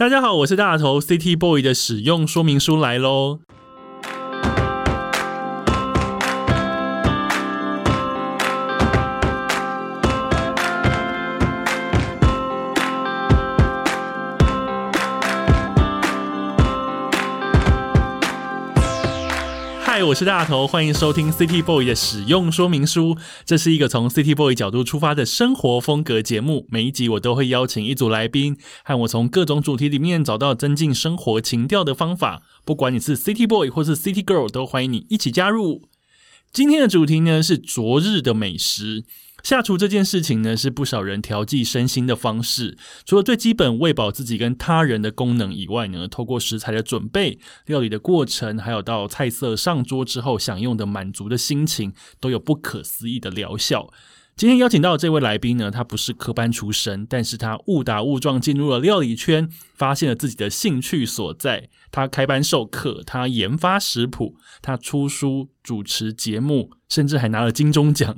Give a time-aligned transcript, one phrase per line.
[0.00, 3.40] 大家好，我是大头 City Boy 的使用说明书来喽。
[20.02, 23.18] 我是大头，欢迎收听 City Boy 的使用说明书。
[23.44, 26.66] 这是一个从 City Boy 角度出发的生活风格节目。
[26.70, 32.42] 每一集我都会邀请一组来宾，和我从各种主题里面找到增进生活情调的方法。
[32.64, 35.82] 不管你是 City Boy 或是 City Girl，都欢迎你一起加入。
[36.50, 39.04] 今天的主题呢是昨日的美食。
[39.42, 42.76] 下厨这件事情呢，是不少人调剂身心的方式。
[43.04, 53.90] 除了最基本喂饱自己跟他人的功能以外呢，透过食材的准备、料理的过程，还有到菜色上桌之后享用的满足的心情，都有不可思议的疗效。
[54.36, 61.68] 今天邀请到这位来宾呢，他不是科班出身，但是他误打误撞进入了料理圈，发现了自己的兴趣所在。
[61.90, 68.16] 他开班授课，他研发食谱，他出书、主持节目，甚至还拿了金钟奖。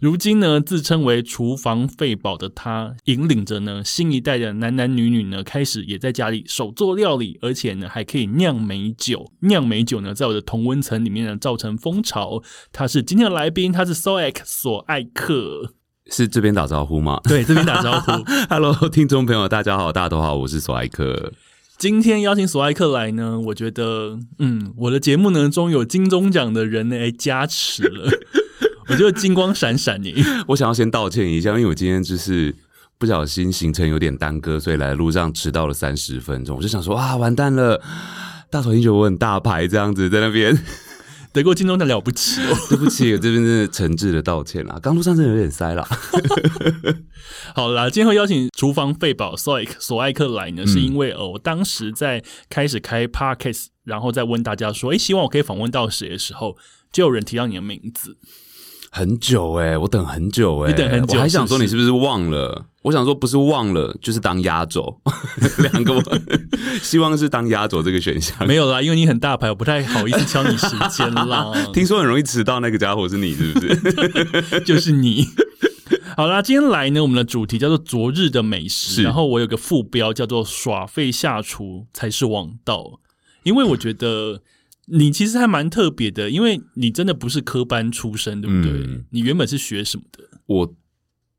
[0.00, 9.32] 如今呢，自称为厨房废宝的他，引领着呢新一代的男男女女呢，开始也在家里手做料理，而且呢还可以酿美酒。
[9.40, 12.40] 酿美酒呢，在我的同温层里面呢，造成风潮。
[12.70, 15.74] 他是今天的来宾，他是 Soek 索艾克，
[16.06, 17.20] 是这边打招呼吗？
[17.24, 18.12] 对，这边打招呼。
[18.48, 21.32] Hello，听众朋友，大家好，大家都好，我是索艾克。
[21.76, 28.08] 今天邀请索艾克来呢，我觉得，嗯，我的节目呢，终于有金钟奖的人来加持了。
[28.88, 30.14] 我觉得金光闪闪你，
[30.48, 32.54] 我想要先道歉一下，因为我今天就是
[32.96, 36.56] 不小心行程有点耽搁，所以来路上迟到了三十分钟。
[36.56, 37.80] 我就想说啊，完蛋了，
[38.50, 40.56] 大头英雄我很大牌这样子在那边
[41.32, 44.78] 得过金钟的了不起哦，对不起，我这边真的诚挚的道歉啦。
[44.82, 45.86] 刚路上真的有点塞了。
[47.54, 56.56] 好啦，今天会邀请厨房废宝索索艾克来呢，是因为哦，我当时在开始开 podcast，然后再问大家说，哎，希望我可以访问到谁的时候，
[56.90, 58.16] 就有人提到你的名字。
[58.90, 62.66] 很久哎，我等很久哎，你等很久，我还想说你是不是忘了？
[62.82, 64.98] 我想说不是忘了，就是当压轴，
[65.58, 66.02] 两个，
[66.82, 68.46] 希望是当压轴这个选项。
[68.46, 71.52] 没有啦，因为你很大牌，我不太好意思敲你时间啦。
[71.74, 74.60] 听说很容易迟到，那个家伙是你是不是？
[74.60, 75.26] 就是你。
[76.16, 83.00] 好啦，今天来呢，我们的主题叫做昨日的美食，然后我有个副标叫做耍废下厨才是王道，
[83.42, 84.40] 因为我觉得。
[84.90, 89.04] 你其实还蛮特别的，因为你真的不是科班出身，对不对？
[89.10, 90.24] 你原本是学什么的？
[90.46, 90.74] 我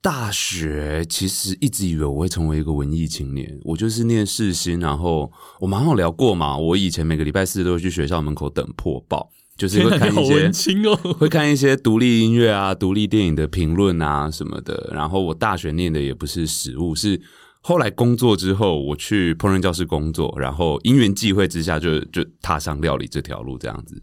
[0.01, 6.55] 大学其实一直以为我会成为一个文艺青年，我就是念世新，然后我蛮好聊过嘛。
[6.57, 10.51] 我以前每个礼拜四都会去学校门口等破报，就是会看一些
[11.17, 14.91] 会看一些独立音乐啊、独立电影的评论啊什么的。
[14.93, 17.21] 然后我大学念的也不是实物，是。
[17.69, 24.01] 后来工作之后，我去烹饪教室工作，然后因缘际会之下，就就踏上料理这条路，这样子。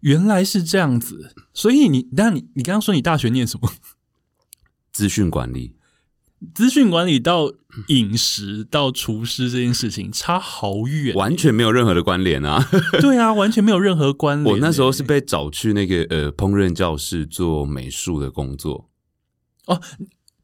[0.00, 3.70] 原来是这样子，所以你，那你你刚刚说你大学念什么？
[4.90, 5.76] 资讯管理。
[6.52, 7.52] 资讯管理到
[7.86, 12.66] 饮食到厨师这件事情差好远，完全没有任何的关联啊！
[13.00, 14.52] 对啊，完全没有任何关联。
[14.52, 18.90] 我那时候是被找去那个呃烹饪教室做美术的工作
[19.66, 19.80] 哦。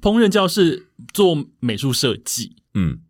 [0.01, 3.01] 烹饪教室做美术设计，嗯，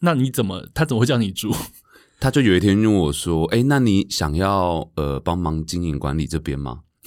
[0.00, 1.54] 那你怎么他怎么会叫你住？
[2.20, 6.80] 他就有一天问我说：“哎，那你想要呃帮忙经营管理这边吗？”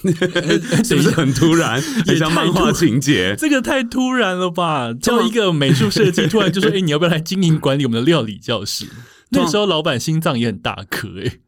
[0.84, 1.80] 是不是很突然？
[2.06, 4.94] 很像漫画情节，这个太突然了吧？
[4.94, 8.86] 叫一个美术设计，突然就说：“哎，你要不要来经营管理我们的料理教室？”
[9.30, 11.40] 那时候老板心脏也很大颗，哎，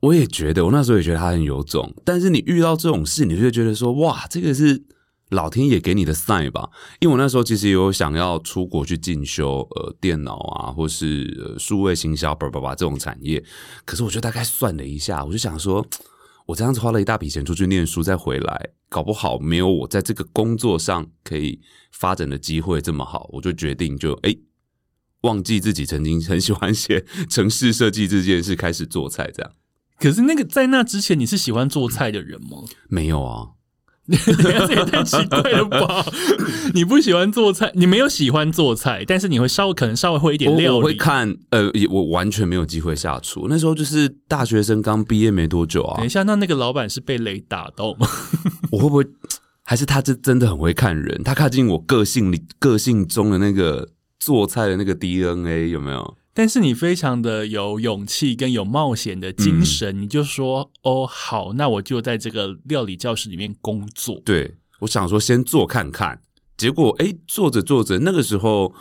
[0.00, 1.94] 我也觉得，我那时候也觉得他很有种。
[2.04, 4.82] 但是你遇到这种事，你就会觉得说：“哇，这个是。”
[5.30, 6.70] 老天爷给你的 sign 吧，
[7.00, 13.42] 因为我那时候其实有想要出国去进修，呃，电脑啊，或是数位行销，叭叭叭这种产业。
[13.84, 15.84] 可是我就大概算了一下，我就想说，
[16.46, 21.60] 我这样子花了一大笔钱出去念书，再回来，搞不好没有我在这个工作上可以
[21.90, 23.28] 发展的机会这么好。
[23.32, 24.36] 我就决定就哎，
[25.22, 29.52] 忘记自己曾经 很喜欢写城市设计这件事，开始做菜这样。
[29.98, 32.58] 可是那个在那之前，你是喜欢做菜的人吗？
[32.88, 33.52] 没有啊。
[34.66, 36.04] 这也太奇怪了吧！
[36.74, 40.76] 你不喜欢做菜，你没有喜欢做菜，但是你会稍微可能稍微会一点料理。
[40.78, 43.46] 我会看，呃，我完全没有机会下厨。
[43.48, 45.96] 那时候就是大学生刚毕业没多久啊。
[45.96, 48.06] 等一下，那那个老板是被雷打到吗？
[48.70, 49.06] 我会不会？
[49.66, 51.22] 还是他这真的很会看人？
[51.24, 56.16] 他看进我个性里，个性中的那个做菜的那个 DNA 有没有？
[56.34, 64.20] 但是你非常的有勇气跟有冒险的精神，你就说哦好，那我就在这个料理教室里面工作。
[64.24, 66.20] 对，我想说先做看看，
[66.56, 68.74] 结果哎做着做着，那个时候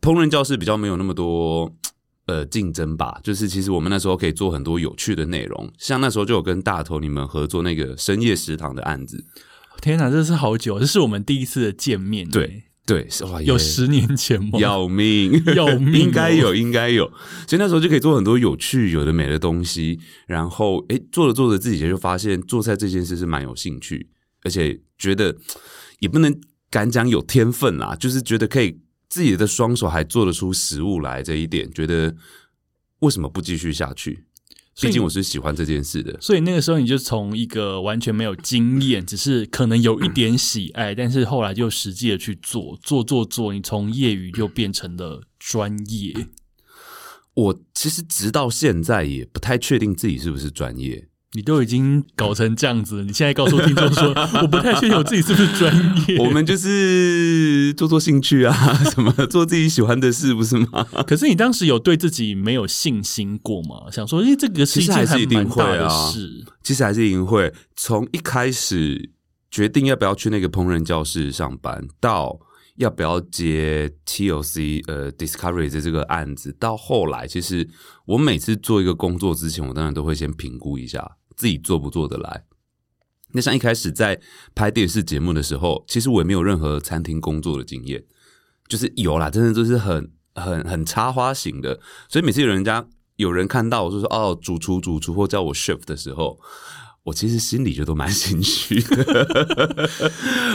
[0.00, 1.70] 烹饪教室比较没有那么多
[2.24, 9.22] 呃竞争吧，就是其实我们那时候可以做很多有趣的内容，像那时候就有跟大头你们合作那个深夜食堂的案子，
[9.82, 12.26] 天哪，这是好久，这是我们第一次的见面。
[12.30, 14.58] 对对，是哇，有十年前吗？
[14.58, 17.04] 要命， 要命哦应该有，应该有。
[17.46, 20.00] 所以那时候就可以做很多有趣、有的没的东西。
[20.26, 24.08] 然后，诶，做着做着，自己就发现做菜这件事是蛮有兴趣，
[24.42, 25.36] 而且觉得
[25.98, 26.34] 也不能
[26.70, 28.80] 敢讲有天分啦，就是觉得可以
[29.10, 32.16] 自己的双手还做得出食物来这一点，觉得
[33.00, 34.24] 为什么不继续下去？
[34.78, 36.16] 所以毕竟我是喜欢这件事的。
[36.20, 46.28] 所以那个时候你就从一个完全没有经验，只是可能有一 点喜爱，但是后来就实际的去做，做做做，你从业余就变成了专业。
[47.34, 51.08] 我其实直到现在也不太确定自己是不是专业。
[51.34, 54.08] 你都已经搞成这样子，你现在告诉听众说，
[54.40, 55.74] 我不太确定我自己是不是专
[56.08, 56.16] 业。
[56.18, 58.54] 我们就是做做兴趣啊，
[58.90, 60.86] 什么做自己喜欢的事，不是吗？
[61.06, 63.90] 可是你当时有对自己没有信心过吗？
[63.92, 66.44] 想说，诶，这个是一其实还件是一定蛮大的会啊事。
[66.62, 69.10] 其实还是一定会从一开始
[69.50, 72.38] 决定要不要去那个烹饪教室上班，到
[72.76, 77.68] 要不要接 TOC 呃 Discovery 的这个案子，到后来，其实
[78.06, 81.06] 我每次做一个工作之前，我当然都会先评估一下
[81.38, 82.44] 自己做不做得来。
[83.32, 84.20] 那像一开始在
[84.54, 88.02] 拍电视节目的时候，其实我也没有任何餐厅工作的经验，
[88.66, 96.40] 就是有啦，真的就是很很很插花型的，所以每次有人家有人看到我就说哦主厨主厨或叫我 shift 的时候，
[97.08, 98.96] 我其实心里就都蛮 心虚的。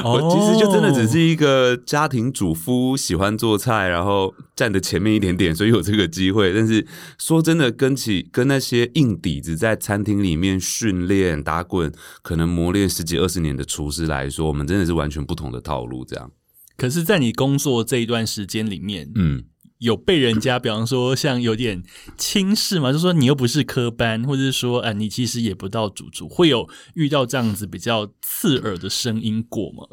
[0.04, 6.54] 我其实就真的只是一个家庭主妇，喜欢做菜，然后站的前面一点点，所以有这个机会。
[6.54, 6.86] 但是
[7.18, 11.92] 说真的，跟起跟那些硬底子在餐厅里面训练打滚，
[12.22, 16.06] 可能磨练十几二十年的厨师来说，我们真的是完全不同的套路。
[16.06, 16.32] 这样，
[16.78, 19.46] 可是，在你工作这一段时间里面，嗯。
[19.84, 21.84] 有被人家，比方说像有点
[22.18, 29.84] 轻视嘛，就说你又不是科班，或者是说，啊，你其实也不到主厨，会有遇到这样子比较刺耳的声音过吗？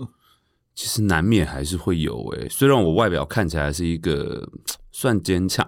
[0.77, 4.49] 其实难免还是会有诶、虽然我外表看起来是一个
[4.93, 5.67] 算坚强，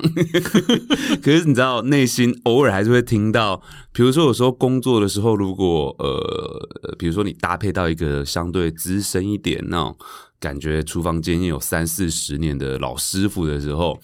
[1.21, 3.61] 可是你知道内心偶尔还是会听到，
[3.93, 9.97] 比如说有时候工作的时候，如果呃，比如说你搭配到一个相对资深一点那种
[10.43, 14.01] 感觉，厨房经验有三四十年的老师傅的时候，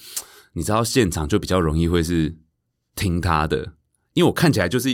[0.52, 2.36] 你知道现场就比较容易会是
[2.94, 3.72] 听他的，
[4.14, 4.88] 因为我看起来就是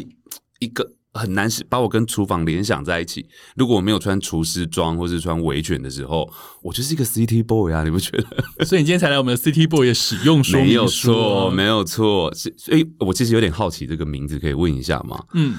[0.59, 3.29] 一个很难把我跟厨房联想在一起。
[3.57, 6.33] 如果我没有穿厨师装或是穿围裙的时候，
[6.63, 8.25] 我就是一个 City Boy 啊，你不觉得？
[8.65, 12.33] 所以你今天才来我们的 City Boy 的使用说明没有书错，啊没有错。
[12.35, 15.23] 所以，我其实有点好奇这个名字，可以问一下吗？
[15.35, 15.59] 嗯，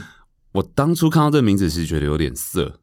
[0.53, 2.81] 我当初看到这个名字是觉得有点色。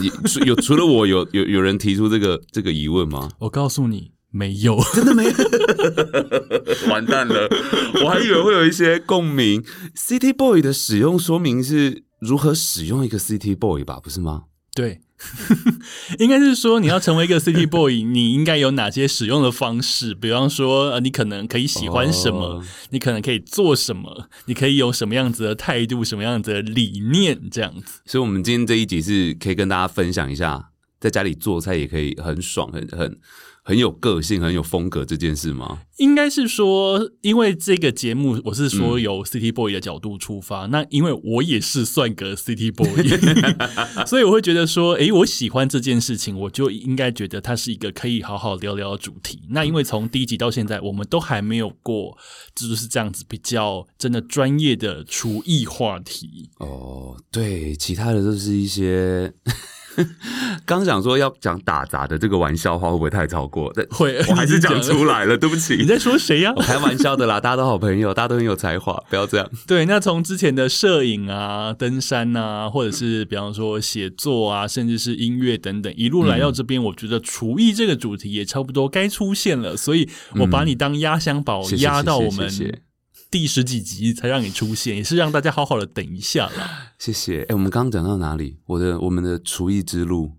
[0.00, 3.30] 你除有除了我有有有人提出这个这个疑问吗？
[3.40, 4.80] 我告诉你，没有。
[4.94, 5.32] 真的没有，
[6.90, 7.48] 完蛋了！
[8.02, 9.62] 我还以为会有一些共鸣。
[9.94, 14.44] City Boy 的使用说明是如何使用一个 City Boy 吧，不是吗？
[14.74, 15.00] 对，
[16.18, 20.14] 应该是说你要成为一个 City Boy， 你应该有哪些使用的方式？
[20.14, 28.00] 比方说，呃，你可能可以喜欢什么，哦你可能可以做什么，你可以有什么样子的态度，什么样子的理念，这样子。
[28.06, 30.70] 所以，我们今天这一集是可以跟大家分享一下，
[31.00, 33.18] 在家里做菜也可以很爽、很很
[33.66, 35.80] 很有个性、很有风格这件事吗？
[35.96, 42.86] 应该是说，因为这个节目，我是说由 City Boy 的角度出发，那因为我也是算个 City Boy，
[44.04, 49.40] 所以我会觉得说，诶，我喜欢这件事情，我就应该觉得它是一个可以好好聊聊的主题。
[49.48, 52.18] 那因为从第一集到现在，我们都还没有过
[52.54, 56.50] 就是这样子比较真的专业的厨艺话题。
[56.58, 59.32] 哦，对，其他的都是一些。
[60.66, 63.72] 刚想说要讲打杂的这个玩笑话，会不会太超过？
[63.74, 65.76] 但会我还是讲出来了，对不起。
[65.80, 69.50] 你在说谁呀、我开玩笑的啦，大家都好朋友，大家都很有才华，不要这样。
[69.66, 80.08] 对，那从之前的摄影啊、登山啊，或者是比方说写作啊，甚至是音乐等等，一路来到这边，我觉得厨艺这个主题也差不多该出现了，所以
[80.40, 82.50] 我把你当压箱宝压到我们
[83.34, 86.92] 第十几集才让你出现，也是让大家好好的等一下啦。
[87.00, 87.42] 谢谢。
[87.48, 88.58] 哎、我们刚刚讲到哪里？
[88.64, 90.34] 我的我们的厨艺之路，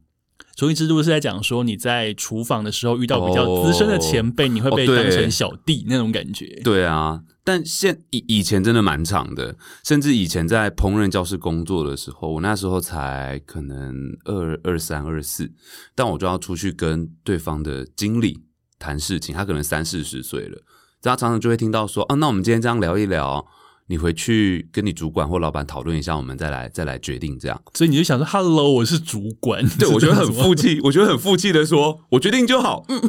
[0.56, 6.62] 厨艺之路是在讲说你在厨房的时候遇到比较资深的前辈，你会被当成小弟那种感觉。
[6.64, 7.22] 对啊。
[7.44, 15.52] 但现以以前真的蛮长的，甚至以前在烹饪教室工作的时候，我那时候才可能二二三二四，
[15.94, 18.40] 但我就要出去跟对方的经理
[18.80, 20.62] 谈事情，他可能三四十岁了，
[21.10, 23.46] 他常常就会听到说啊，那我们今天这样聊一聊，
[23.88, 27.62] 你回去跟你主管或老板讨论一下，我们再来再来决定这样。
[27.74, 33.00] 所以你就想说，Hello，我是主管， 对，我觉得很负气，我觉得很负气的说，我决定就好，嗯，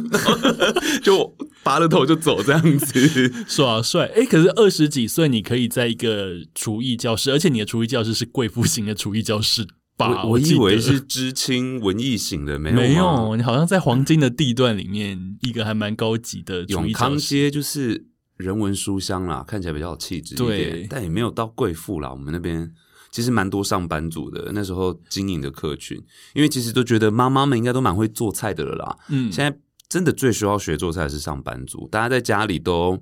[1.03, 3.45] 就拔了头就走这样子。
[3.47, 4.11] 耍帅。
[4.15, 10.23] 哎，可是二十几岁，你可以在一个厨艺教室，而且你的厨艺教室是贵妇型的厨艺教室吧？
[10.23, 16.91] 我我以为是知青文艺型的，没有没有，你好像在黄金的地段里面，一个还蛮高级的厨永。
[16.93, 18.05] 康街就是
[18.37, 22.11] 人文书香啦，看起来比较有气质一对点，但也没有到贵妇啦。
[22.11, 22.71] 我们那边
[23.11, 25.99] 其实蛮多上班族的，那时候经营的客群，
[26.35, 28.97] 因为其实都觉得妈妈们应该都蛮会做菜的了啦。
[29.09, 29.57] 嗯，现在
[29.89, 33.01] 真的最需要学做菜的是上班族，大家在家里都，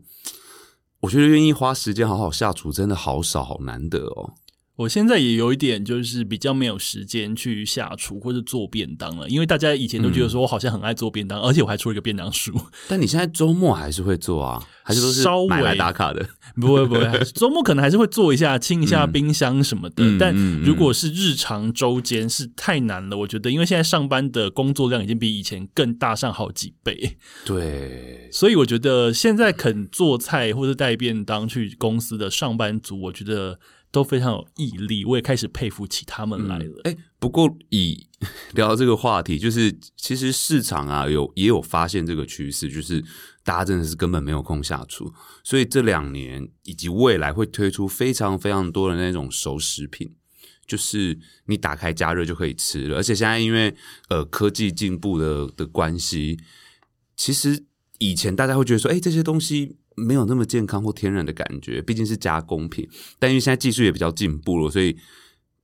[1.02, 4.36] 我觉得愿意花时间好好下厨，真的好少，好难得哦。
[4.78, 12.54] 我现在也有一点，就是比较没有时间去下厨或者做便当了，因为大家以前都觉得说我好像很爱做便当，而且我还出了一个便当书。
[12.88, 14.62] 但你现在周末还是会做啊？
[14.84, 16.28] 还是都是买来打卡的？
[16.56, 20.04] 不会不会，周末可能还是会做一下，清一下冰箱什么的。
[20.04, 33.60] 嗯但如果是日常周间是太难了，我觉得，因为现在上班的工作量已经比以前更大上好几倍，对，所以我觉得现在肯做菜或者带便当去公司的上班族，我觉得
[33.96, 36.82] 都非常有毅力，我也开始佩服起他们来了。
[36.84, 38.06] 哎、不过以
[38.54, 43.02] 聊到这个话题，就是其实市场啊有也有发现这个趋势，就是
[43.46, 45.14] 大家真的是根本没有空下厨，
[45.46, 50.14] 所以这两年以及未来会推出非常非常多的那种熟食品。
[50.68, 53.74] 就是你打开加热就可以吃了，而且现在因为
[54.10, 56.40] 呃科技进步的的关系，
[57.16, 57.64] 其实
[58.00, 62.88] 以前大家会觉得说，哎、这些东西没有那么健康或天然的感觉，毕竟是加工品。
[63.20, 64.98] 但因为现在技术也比较进步了，所以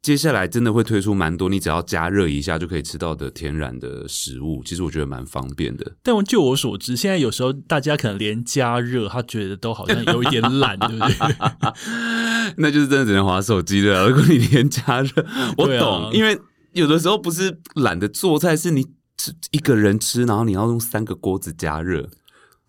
[0.01, 4.63] 接下来真的会推出蛮多你只要加热一下就可以吃到的天然的食物。
[4.65, 5.95] 其实我觉得蛮方便的。
[6.01, 12.53] 但我就我所知，现在有时候大家可能连加热，他觉得都好像有一点懒， 对不对？
[12.57, 14.09] 那就是真的只能划手机了。
[14.09, 15.25] 如果你连加热，
[15.57, 16.39] 我懂，因为
[16.73, 18.83] 有的时候不是懒得做菜，是你
[19.17, 22.09] 吃一个人吃，然后你要用三个锅子加热，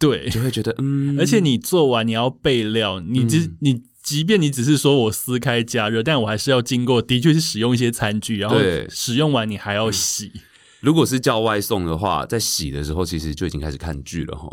[0.03, 8.89] 对，就会觉得嗯，而且你做完你要备料，你只、你即便你只是说我撕开加热，但我还是要经过，的确是使用一些餐具，然后对。
[8.91, 10.33] 使用完你还要洗。
[10.81, 14.49] 如果是叫外送的话，在洗的时候其实就已经开始看剧了哈，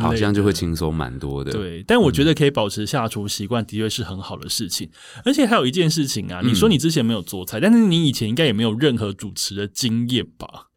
[0.00, 4.90] 好像就会轻松蛮多的。，对，但我觉得可以保持下厨习惯，的确是很好的事情。
[5.24, 10.69] 而且还有一件事情嗯啊，你说你之前没有做菜，但是你以前应该也没有任何主持的经验吧？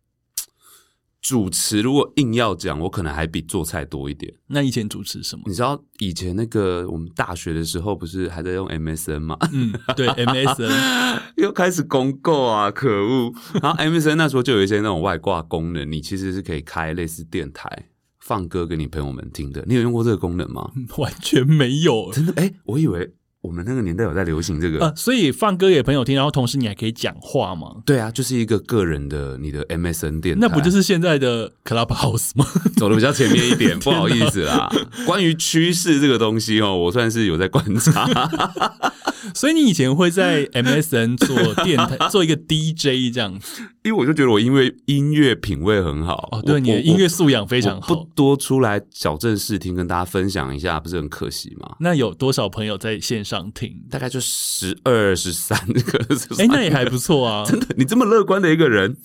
[1.24, 4.32] 主持如果硬要讲，我可能还比做菜多一点。
[4.48, 5.44] 那以前主持什么？
[5.48, 9.38] 你知道以前那个我们大学的时候，不是还在用 MSN 吗？
[9.54, 13.34] 嗯，对， MSN，又开始公购啊，可恶！
[13.62, 17.88] 然后 MSN 那时候就有一些那种外挂功能，你其实是可以开类似电台
[18.20, 19.64] 放歌给你朋友们听的。
[19.66, 20.72] 你有用过这个功能吗？
[21.00, 22.12] 完全没有。
[22.12, 22.34] 真的？
[22.36, 23.14] 哎、我以为
[23.44, 24.80] 我们那个年代有在流行这个。
[24.80, 27.76] 呃，所以放歌给朋友听，然后同时你还可以讲话吗？
[27.86, 32.46] 对啊，就是一个个人的你的 MSN 电台，那不就是现在的 Clubhouse 吗？
[32.78, 33.78] 走的比较前面一点？
[33.84, 34.72] 不好意思啦，
[35.06, 38.08] 关于趋势这个东西哦，我算是有在观察。
[39.34, 48.10] 所以你以前会在 MSN 做电台，做一个 DJ 这样子因为我就觉得我因为音乐品味很好哦，对，你的音乐素养非常好不。
[48.14, 51.76] 多出来小镇试听跟大家分享一下，不是很可惜吗？
[51.80, 53.84] 那有多少朋友在线上听？
[53.90, 56.06] 大概就十二、十三个，
[56.38, 57.46] 哎，那也还不错啊。
[57.50, 58.98] 真的，你这么乐观的一个人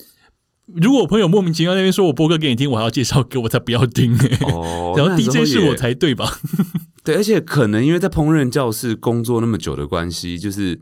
[0.75, 6.39] 如果我朋友莫名其妙那边说我播歌给你听，我还要介绍歌，我才不要听欸哦 然后 DJ 是我才对吧？
[7.03, 10.81] 对，而且可能因为在烹饪教室工作那么久的关系，就是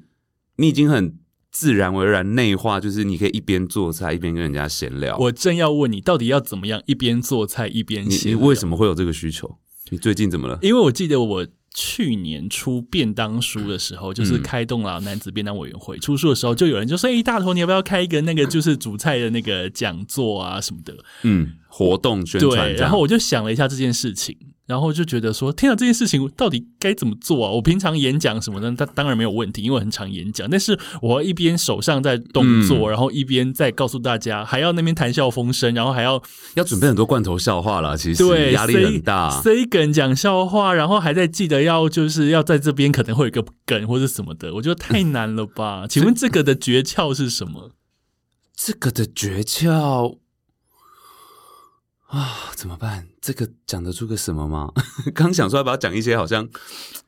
[0.58, 1.16] 你已经很
[1.52, 5.18] 自然而然内化，就是你可以一边做菜一边跟人家闲聊。
[5.18, 8.06] 我正要问你，到底要怎么样一边做菜一边？
[8.10, 9.58] 你为什么会有这个需求？
[9.90, 10.60] 你最近怎么了？
[10.62, 11.48] 因为我记得我
[11.80, 20.96] 去年出便当书的时候，嗯就是开动了男子便当委员会出书的时候，就有人就说：“哎、大头，你要不要开一个那个就是煮菜的那个讲座啊什么的。
[21.22, 27.52] 嗯，活动？”宣传对，然后我就想了一下这件事情，然后就觉得说：“天啊，这件事情到底该怎么做啊？
[27.52, 30.50] 我平常演讲什么的，当当然没有问题，因为我很常演讲。
[30.50, 36.22] 但是我要一边手上在动作，嗯然后一边在告诉大家，还要那边谈笑风生，然后还要
[36.56, 39.30] 要准备很多罐头笑话啦，其实对，压力很大。
[39.42, 45.86] 塞梗讲笑话，然后还在记得要就是要在这边可能会有一个梗或者什么的，我觉得太难了吧？
[45.90, 47.72] 请问这个的诀窍是什么？
[48.56, 50.18] 这个的诀窍
[52.08, 53.08] 啊，怎么办？
[53.22, 54.72] 这个讲得出个什么吗？
[55.14, 56.48] 刚想说要不要讲一些好像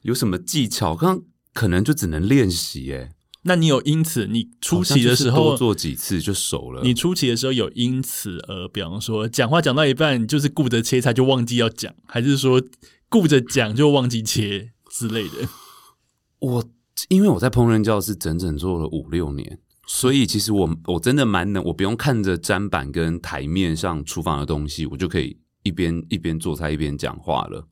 [0.01, 1.21] 有什么技巧，刚
[1.53, 3.13] 可能就只能练习耶。
[3.43, 6.81] 那你有因此你初期的时候，多做几次就熟了。
[6.83, 12.61] 你初期的时候有因此而，比方说讲话讲到一半，就是顾着切菜就忘记要讲，还是说
[13.07, 15.47] 顾着讲就忘记切之类的？
[16.39, 16.65] 我
[17.07, 19.59] 因为我在烹饪教室整整做了五六年，
[19.91, 27.67] 所以其实我我真的蛮能，我不用看着砧板跟台面上厨房的东西，我就可以一边一边做菜一边讲话了。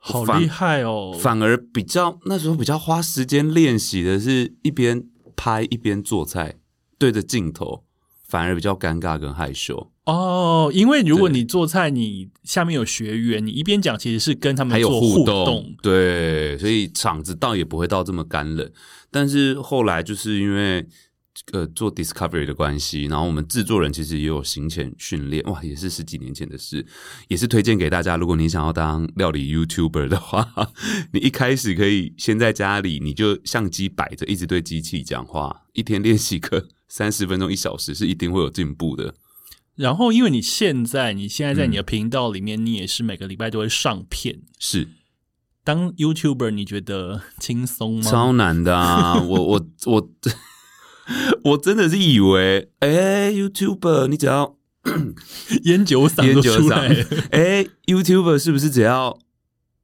[0.00, 1.16] 好厉害哦！
[1.16, 5.04] 反而比较那时候比较花时间练习的是一边
[5.36, 6.56] 拍一边做菜，
[6.98, 7.84] 对着镜头，
[8.26, 9.92] 反而比较尴尬跟害羞。
[10.06, 15.72] 哦，因为如果你做菜，你下面有学员，你一边讲其实是跟他们做互动。
[15.80, 18.68] 对，所以场子倒也不会到这么干冷。
[19.10, 20.86] 但是后来就是因为
[21.52, 26.86] 呃做 Discovery 的关系，然后我们制作人其实也有行前训练，哇，也是十几年前的事，
[27.28, 28.16] 也是推荐给大家。
[28.16, 30.48] 如果你想要当料理 YouTuber 的话，
[31.12, 39.14] 你一开始可以先在家里，你就相机摆着，一直对机器讲话，一天练习个 三十分钟一小时，是一定会有进步的。
[39.76, 44.42] 然后，因为你现在你现在在你的嗯频道里面，你也是每个礼拜都会上片。
[44.60, 44.88] 是
[45.64, 48.02] 当 YouTuber，你觉得轻松吗？
[48.02, 49.20] 超难的啊！
[49.20, 50.10] 我我我我
[51.62, 54.56] 真的是以为，哎、y o u t u b e r 你只要
[55.64, 56.88] 烟酒嗓都烟酒出来
[57.30, 59.18] 哎、y o u t u b e r 是不是只要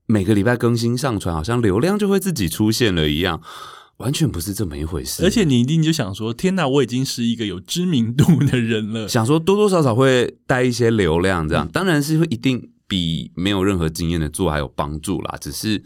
[0.06, 3.40] 每个礼拜更新上传，好像流量就会自己出现了一样？
[3.98, 5.22] 完全不是这么一回事。
[5.22, 9.06] 而且你一定就想说：天哪，我已经是一个有知名度的人了。
[9.06, 15.36] 想说多多少少会带一些流量，这样、嗯当然是会一定比没有任何经验的做还有帮助啦。
[15.38, 15.82] 只是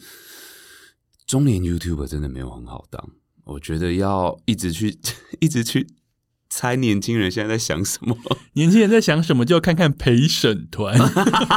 [1.26, 3.10] 中年 YouTuber 真的没有很好当，
[3.44, 4.96] 我觉得要一直去
[5.40, 5.86] 一直去
[6.48, 8.16] 猜年轻人现在在想什么。
[8.54, 10.96] 年轻人在想什么，就要看看陪审团，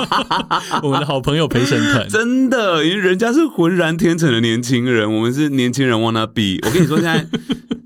[0.84, 2.10] 我们的好朋友陪审团。
[2.10, 6.60] 真的，因为人家是浑然天成的年轻人，我们是年轻人 wanna be。
[6.68, 7.28] 我跟你说，现在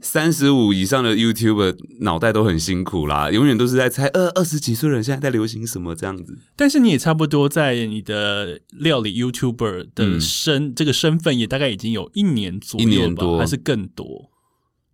[0.01, 6.37] 三十五以上的 YouTuber 脑袋都很辛苦啦，永远都是在猜呃二十几岁的人现在在流行什么这样子。
[6.55, 14.31] 但是你也差不多在你的料理 YouTuber 的嗯身、这个身份也大概已经有一年左右一吧，年多还是更多？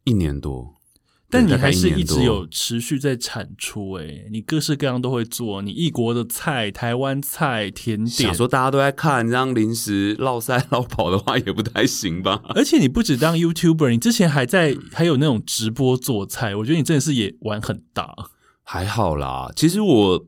[0.03, 0.75] 一年多，
[1.29, 12.41] 但你还是一直有持续在产出、诶，你各式各样都会做，你异国的菜、台湾菜、甜点想，说大家都在看，这样临时落塞落跑的话也不太行吧？
[12.55, 18.15] 而且你不止当 YouTuber，你之前还在还有那种直播做菜，我觉得你真的是也玩很大。
[18.63, 20.25] 还好啦，其实我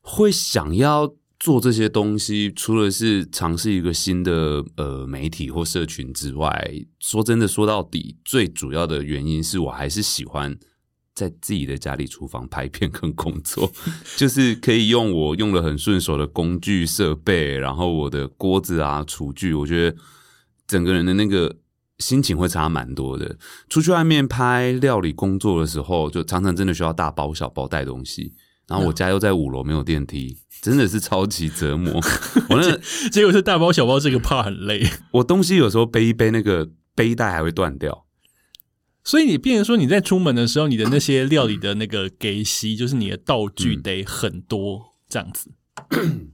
[0.00, 10.56] 会想要做这些东西，除了是尝试一个新的呃媒体或社群之外，说真的，说到底，最主要的原因是我还是喜欢
[11.14, 13.72] 在自己的家里厨房拍片跟工作，
[14.16, 19.96] 就是可以用我用的很顺手的工具设备，然后我的锅子啊、厨具，我觉得
[20.68, 21.56] 整个人的那个。
[22.00, 23.36] 心情会差蛮多的。
[23.68, 28.32] 出去外面拍料理工作的时候，就常常真的需要大包小包带东西。
[28.70, 32.00] 然后我家又在五楼，没有电梯，真的是超级折磨。
[32.48, 32.80] 我那个
[33.10, 38.06] 结果是大包小包这个怕很累， 我东西有时候背一背，那个背带还会断掉。
[39.02, 45.50] 所以你变成说你在出门的时候，你的那些料理的那个给息，就是你的道具得很多这样子。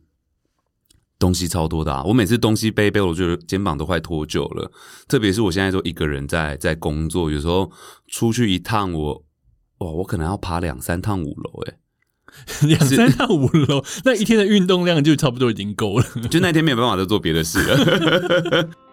[1.18, 2.04] 东西超多的啊！
[2.04, 4.70] 我每次东西背背，我觉得肩膀都快脱臼了。
[5.08, 7.72] 特别是我现在都一个人在在工作，有时候
[8.08, 9.24] 出去一趟我，
[9.78, 11.78] 哇，我可能要爬两三趟五楼，欸诶，
[12.62, 16.06] 两三到五楼，那一天的运动量就差不多已经够了。
[16.30, 18.68] 就那天没有办法再做别的事了。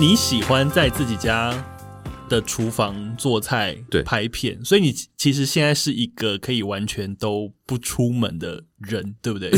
[0.00, 1.52] 你喜欢在自己家
[2.28, 9.50] 的厨房做菜、对拍片，所以你其实现在是一个可以完全都不出门的人，对不对？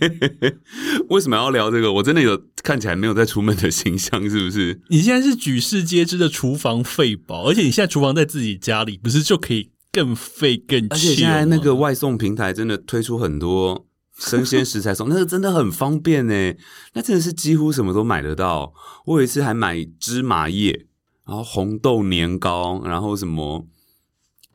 [1.10, 1.92] 为什么要聊这个？
[1.94, 4.80] 我真的有看起来没有在出门的形象，是不是？
[4.88, 10.86] 你现在是举世皆知的厨房废宝，而且你现在厨房在自己家里，不是就可以更废更？
[10.90, 13.86] 而且现在那个外送平台真的推出很多
[14.18, 16.54] 生鲜食材送， 那个真的很方便呢。
[16.94, 18.72] 那真的是几乎什么都买得到。
[19.06, 20.86] 我有一次还买芝麻叶，
[21.28, 23.66] 然后红豆年糕，然后什么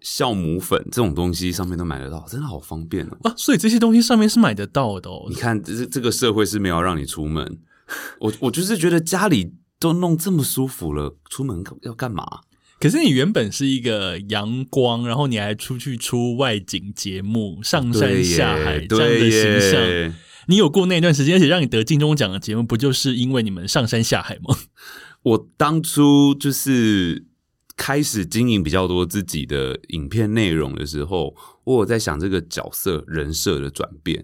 [0.02, 3.18] 酵母粉这种东西上面都买得到，真的好方便哦。
[3.22, 5.36] 啊，所以这些东西上面是买得到的哦你。
[5.36, 7.60] 看，这这个社会是没有让你出门，
[8.20, 12.26] 我我就是觉得家里都弄这么舒服了，出门要干嘛？
[12.80, 20.14] 可是你原本是一个阳光，然后你还出去出外景节目，上山下海耶，这样的形象。
[20.48, 24.58] 你有过那段时间，而且让你得金钟奖的节目，不就是因为你们上山下海吗？
[25.24, 27.26] 我当初就是
[27.76, 34.24] 开始经营比较多自己的影片内容的时候，我有在想这个角色人设的转变，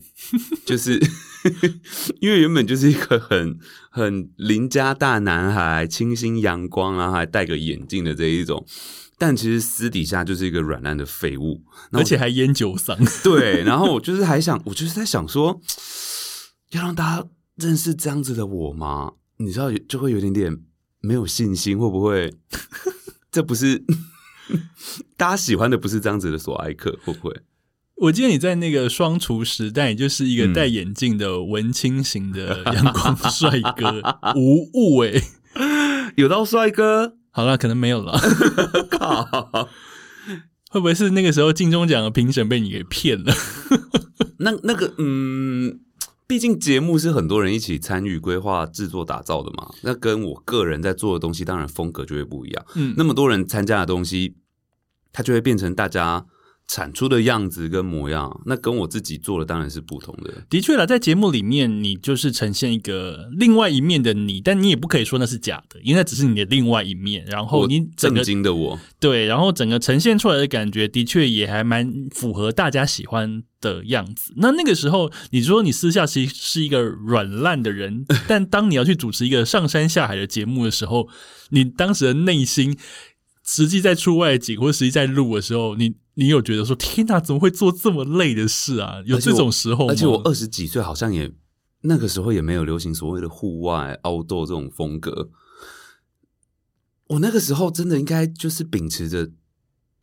[0.66, 1.00] 就是
[2.20, 3.58] 因为原本就是一个很
[3.90, 8.66] 很邻家大男孩，清新阳光，然后还戴个眼镜的这一种，
[9.18, 12.98] 但其实私底下就是一个软烂的废物，而且还烟酒嗓。
[13.24, 15.60] 对，然后我就是还想，我就是在想说，
[16.72, 19.14] 要让大家认识这样子的我吗？
[19.38, 20.56] 你知道，就会有点点
[21.02, 22.34] 没有信心，会不会？
[23.32, 23.84] 这不是
[25.16, 27.42] 大家喜欢的，不是这样子的索爱克，会不会？
[27.96, 34.02] 我记得你在那个双厨时代，就是一个戴眼镜的文青型的阳光帅哥，
[34.36, 35.22] 无误哎，
[36.16, 38.18] 有到帅哥，好了，可能没有了。
[40.72, 43.34] 会不会是那个时候金钟奖的评审被你给骗了？
[44.40, 45.82] 那那个嗯。
[46.30, 52.64] 毕竟节目是很多人一起参与规划、制作、打造的嘛，那跟我个人在做的东西，当然风格就会不一样。
[52.76, 54.36] 嗯，那么多人参加的东西，
[55.12, 56.28] 它就会变成大家。
[56.70, 60.32] 产出的样子跟模样，那跟我自己做的当然是不同的。
[60.48, 67.26] 的确了，在节目里面，你就是呈现一个另外一面的你，但你也不可以说那是假的，因为那只是你的另外一面。
[67.26, 74.32] 然后你震惊的我，对，然后整个呈现出来的感觉，的确也还蛮符合大家喜欢的样子。
[74.38, 81.10] 那那个时候，你说你私下其实是一个软烂的人， 但当你要去主持一个上山下海的节目的时候，
[81.50, 82.78] 你当时的内心。
[83.52, 89.02] 实际在出外景或者实际在录的时候，你你有觉得说天哪，怎么会做这么累的事啊？
[89.08, 91.32] 有这种时候而且我二十几岁，好像也
[91.82, 95.32] 那个时候也没有流行所谓的户外 outdoor 这种风格。
[97.08, 99.32] 我那个时候真的应该就是秉持着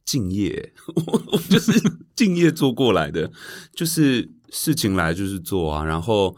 [0.05, 0.73] 敬业，
[1.31, 1.81] 我就是
[2.17, 3.31] 敬业做过来的，
[3.73, 6.37] 就是事情来就是做啊，然后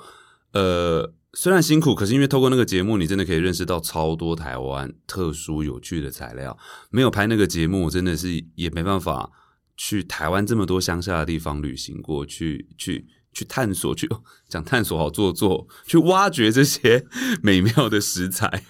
[0.53, 1.15] 呃。
[1.41, 6.59] 虽然辛苦，可是因为透过那个节目，你真的可以认识到超多台湾特殊有趣的材料。
[6.91, 9.31] 没有拍那个节目，真的是也没办法
[9.77, 14.09] 去台湾这么多乡下的地方旅行过去， 去去探索，去
[14.49, 17.07] 讲探索好做作，去挖掘这些
[17.41, 18.65] 美妙的食材。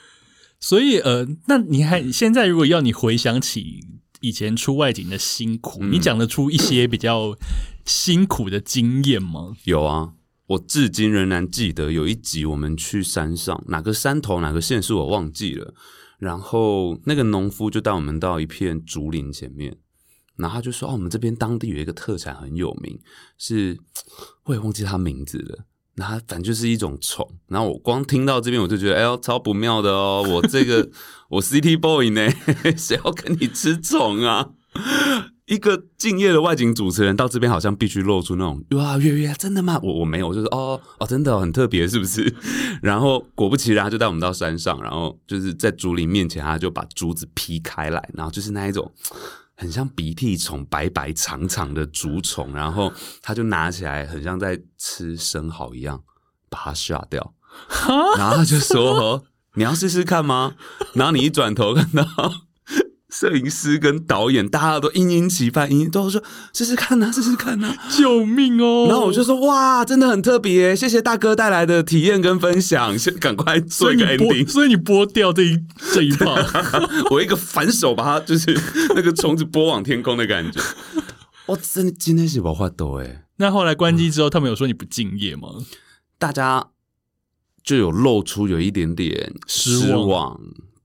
[0.61, 3.81] 所以，呃，那你还现在如果要你回想起
[4.20, 7.35] 以前出外景的辛苦，你讲得出一些比较
[7.87, 9.57] 辛苦的经验吗？
[9.64, 10.12] 有啊。
[10.48, 15.72] 我至今仍然记得有一集，我们去山上，哪个山头哪个县是我忘记了。
[16.18, 19.76] 然后那个农夫就带我们到一片竹林前面，
[20.37, 22.98] 然后他就说：“哦，我们这边当地有一个特产很有名，
[23.38, 23.78] 是
[24.44, 25.64] 我也忘记他名字了。
[25.94, 27.38] 然后反正就是一种虫。
[27.46, 30.24] 然后我光听到这边，我就觉得哎呦，超不妙的哦！
[30.28, 30.90] 我这个
[31.30, 32.28] 我 City Boy 呢，
[32.76, 34.50] 谁要跟你吃虫啊？”
[35.48, 39.80] 一个敬业的外景主持人到这边，好像必须露出那种哇，月月真的吗？
[39.82, 42.32] 我我没有，就是哦哦，真的很特别，是不是？
[42.82, 48.92] 然后果不其然，他就带我们到山上，然后就是在竹林面前，他就把竹子劈开来，然后就是那一种
[49.56, 56.02] 很像鼻涕虫，白白长长的竹虫，然后他就拿起来，很像在吃生蚝一样，
[56.50, 57.32] 把它下掉，
[58.18, 59.24] 然后他就说
[59.56, 60.56] ：“你要试试看吗？”
[60.92, 62.04] 然后你一转头看到。
[63.18, 68.87] 摄影师跟导演，大家都殷殷期盼，殷都说试试看呐，试试看呐，救命哦！
[68.88, 74.48] 然后我就说哇，真的很特别，谢谢大哥带来的体验跟分享，先赶快做一个 ending。
[74.48, 75.59] 所以你剥掉这一
[75.92, 76.38] 这一棒，
[77.11, 78.57] 我一个反手把它就是
[78.94, 80.61] 那个虫子拨往天空的感觉。
[81.46, 83.24] 我真的今天是无法抖哎。
[83.38, 85.48] 那后来关机之后，他们有说你不敬业吗？
[86.20, 86.68] 大家
[87.64, 90.40] 就有露出有一点点失望。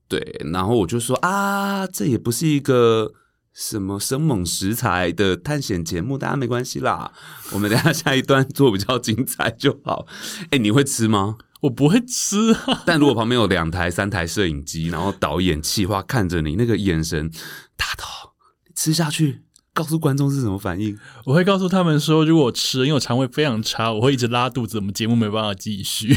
[0.08, 3.12] 对，然后我就说啊，这也不是一个
[3.52, 7.12] 什么生猛食材的探险节目，大家没关系啦。
[7.52, 10.06] 我们等下下一段做比较精彩就好。
[10.50, 11.36] 哎，你会吃吗？
[11.62, 12.54] 我不会吃。
[12.84, 17.30] 但如果旁边有两台、三台摄影机，然后导演、气话看着你，那个眼神，
[17.76, 18.32] 大头
[18.74, 20.98] 吃下去，告诉观众是什么反应？
[21.24, 26.14] 我会告诉他们说，如果我吃，因为我肠胃非常差，我会一直拉肚子，我们节目没办法继续。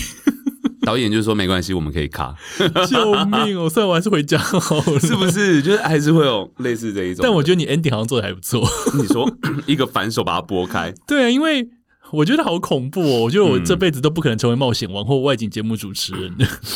[0.88, 2.34] 导演就说没关系，我们可以卡。
[2.88, 3.70] 救命哦！
[3.70, 5.62] 算了，我还是回家好了，是不是？
[5.62, 7.24] 就是还是会有类似这一种。
[7.24, 8.66] 但我觉得你 ending 好像做的还不错。
[8.98, 9.30] 你说
[9.68, 11.68] 一个反手把它拨开，对啊，因为
[12.14, 13.20] 我觉得好恐怖哦。
[13.24, 16.34] 我觉得我这辈子都不可能成为冒险王或外景节目主持人。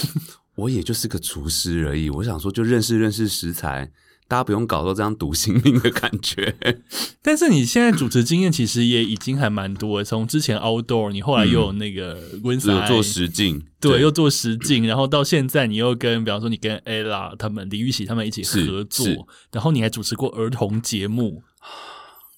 [0.56, 2.10] 我也就是个厨师而已。
[2.10, 3.90] 我想说，就认识认识食材。
[4.32, 6.56] 大家不用搞到这样赌性命的感觉，
[7.22, 10.02] 但是你现在主持经验其实也已经还蛮多。
[10.06, 19.06] 从之前 outdoor，你后来又有那个温莎做实境，对，又做实境，然后到现在你又跟，比方说你跟 ella 他们、李玉玺他们一起合作，
[19.52, 21.44] 然后你还主持过儿童节目，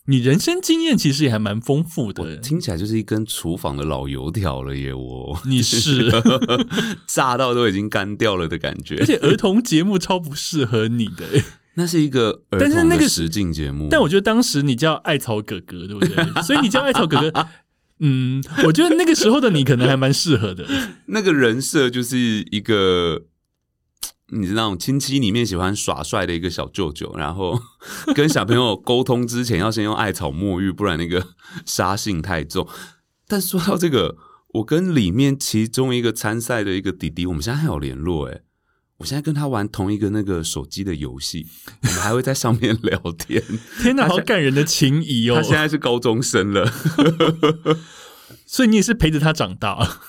[0.07, 2.37] 你人生经验其实也还蛮丰富的。
[2.37, 4.91] 听起来就是一根厨房的老油条了耶！
[4.95, 6.11] 我你是
[7.05, 11.43] 炸到都已经干掉了的感觉，而且儿童节目超不适合你的。
[11.75, 16.23] 那是一个儿但是那个实境节目，但我觉得当时你叫艾草哥哥，对不对？
[16.43, 17.47] 所以你叫艾草哥哥，
[17.99, 20.65] 嗯，我觉得那个时候的你可能还蛮适合的。
[21.07, 22.17] 那个人设就是
[22.51, 23.23] 一个，
[24.29, 27.59] 你知道，亲戚里面喜欢耍帅的一个小舅舅，然后
[28.13, 31.29] 跟小朋友沟通之前要先用艾草沐浴，不然那个
[31.65, 32.67] 杀性太重。
[33.27, 34.17] 但说到这个，
[34.55, 38.43] 我跟里面其中一个参赛的一个弟弟，我们现在还有联络诶。
[39.03, 41.45] 我现在跟他玩同一个那个手机的游戏，
[41.81, 43.43] 我们还会在上面聊天。
[43.83, 45.35] 天哪，好感人的情谊哦！
[45.35, 46.71] 他现在是高中生了，
[48.47, 49.99] 所以你也是陪着他长大。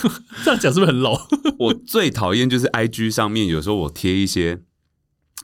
[0.42, 1.20] 这样讲是不是很老？
[1.58, 4.62] 我最讨厌就是 I G 上面有时候我贴一些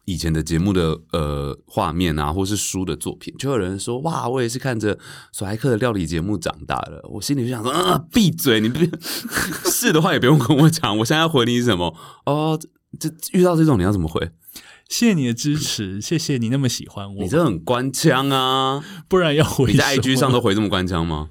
[0.04, 4.98] 以前的节目的呃画面啊，或是书的作品，就有人说哇，我也是看着
[5.32, 7.00] 索莱克的料理节目长大的。
[7.10, 8.60] 我心里就想说，啊，闭嘴！
[8.60, 8.80] 你不
[9.70, 10.98] 是的话也不用跟我讲。
[10.98, 11.94] 我现在要回你什么？
[12.26, 12.58] 哦，
[12.98, 14.30] 这遇到这种你要怎么回？
[14.88, 17.22] 谢谢你的支持，谢谢你那么喜欢我。
[17.22, 18.84] 你这很官腔啊！
[19.08, 21.30] 不然要回你在 I G 上都回这么官腔吗？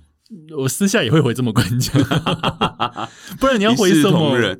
[0.57, 2.01] 我私下也会回这么官腔，
[3.39, 4.11] 不然你要回什么？
[4.11, 4.59] 同仁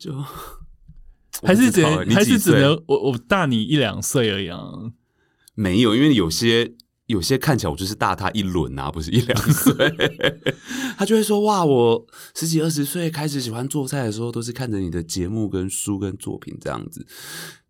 [0.00, 0.10] 就
[1.42, 4.60] 还是只能还是只能我我大你一两岁而已啊。
[5.54, 6.74] 没有，因为有些
[7.06, 9.74] 有些看起来我就是大他一轮啊，不是一两岁。
[10.98, 17.06] 他就会说：“哇，我十几二十岁开始喜欢做菜的时候，都是看着你的节目、跟书、跟作品这样子。”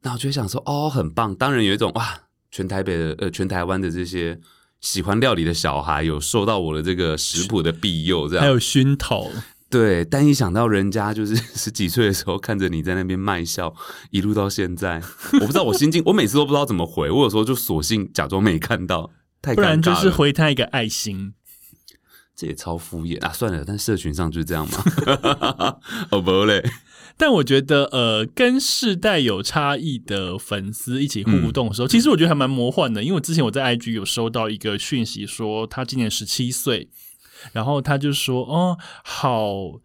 [0.02, 4.40] 那我就会想说：“哦，很棒！”当然有一种哇，全台北的呃，全台湾的这些
[4.80, 9.28] 喜欢料理的小孩有受到我的这个食谱的庇佑，这样还有熏陶，
[9.76, 10.04] 对。
[10.04, 13.74] 但一想到人家就是 十几岁的时候看着你在那边卖笑，
[14.10, 15.02] 一路到现在，
[15.34, 19.10] 我不知道我心境，我每次都不知道怎么回，我有时候就索性假装没看到，
[19.42, 21.34] 太不然就是回他一个爱心。
[22.34, 23.32] 这也超敷衍啊！
[23.32, 24.84] 算了，但社群上就是这样嘛。
[26.12, 26.62] 哦不嘞，
[27.16, 33.02] 但我觉得，呃，跟世代有差异的粉丝一起互动的嗯时候，其实我觉得还蛮魔幻的。
[33.02, 36.90] 因为我之前我在 IG 有收到一个讯息，说他今年十七岁，
[37.52, 39.80] 然后他就说：“哦，好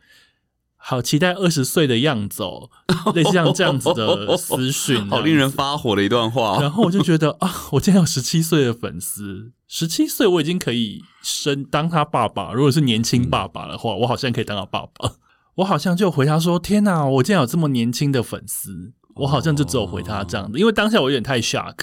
[0.78, 2.70] 好期待二十岁的样子哦。
[3.14, 6.62] ”类似像这样子的私讯，好令人发火的一段话、哦。
[6.62, 12.54] 然后我就觉得啊，我竟然有十七岁的粉丝，十七岁我已经可以生当他爸爸。
[12.54, 15.14] 如果是年轻爸爸的话，我好像可以当他爸爸。
[15.56, 21.76] 我好像就回他说：“天哪，我竟然有这么年轻的粉丝！”我好像就只有回他这样子，因为当下我有点太 shock。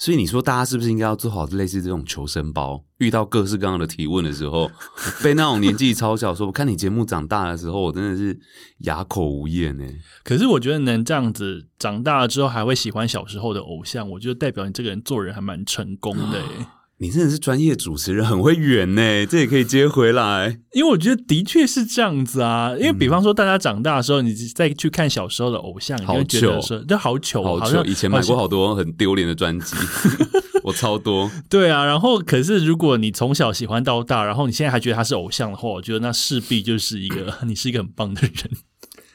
[0.00, 2.82] 所以你说大家是不是应该要做好类似这种求生包？
[2.96, 4.70] 遇到各式各样的提问的时候，
[5.22, 8.40] 被那种年纪超小说“我看你节目长大的时候”，我真的是
[8.78, 9.84] 哑口无言呢。
[10.24, 16.66] 可是我觉得能这样子长大了之后还会喜欢小时候的偶像，我觉得代表你这个人做人还蛮成功的欸。
[17.02, 20.60] 你真的是专业主持人，很会圆呢， 这也可以接回来。
[20.72, 27.84] 因为我觉得的确是这样子啊，因为比方说大家长大的时候，你再去看小时候的偶像，你就会觉得说这好糗，好像糗！
[27.86, 29.74] 以前买过好多很丢脸的专辑，
[30.62, 31.30] 我超多。
[31.48, 38.32] 对啊，然后可是如果你从小喜欢到大，然后你现在还觉得他是偶像的话，我觉得那势必就是一个你是一个很棒的人。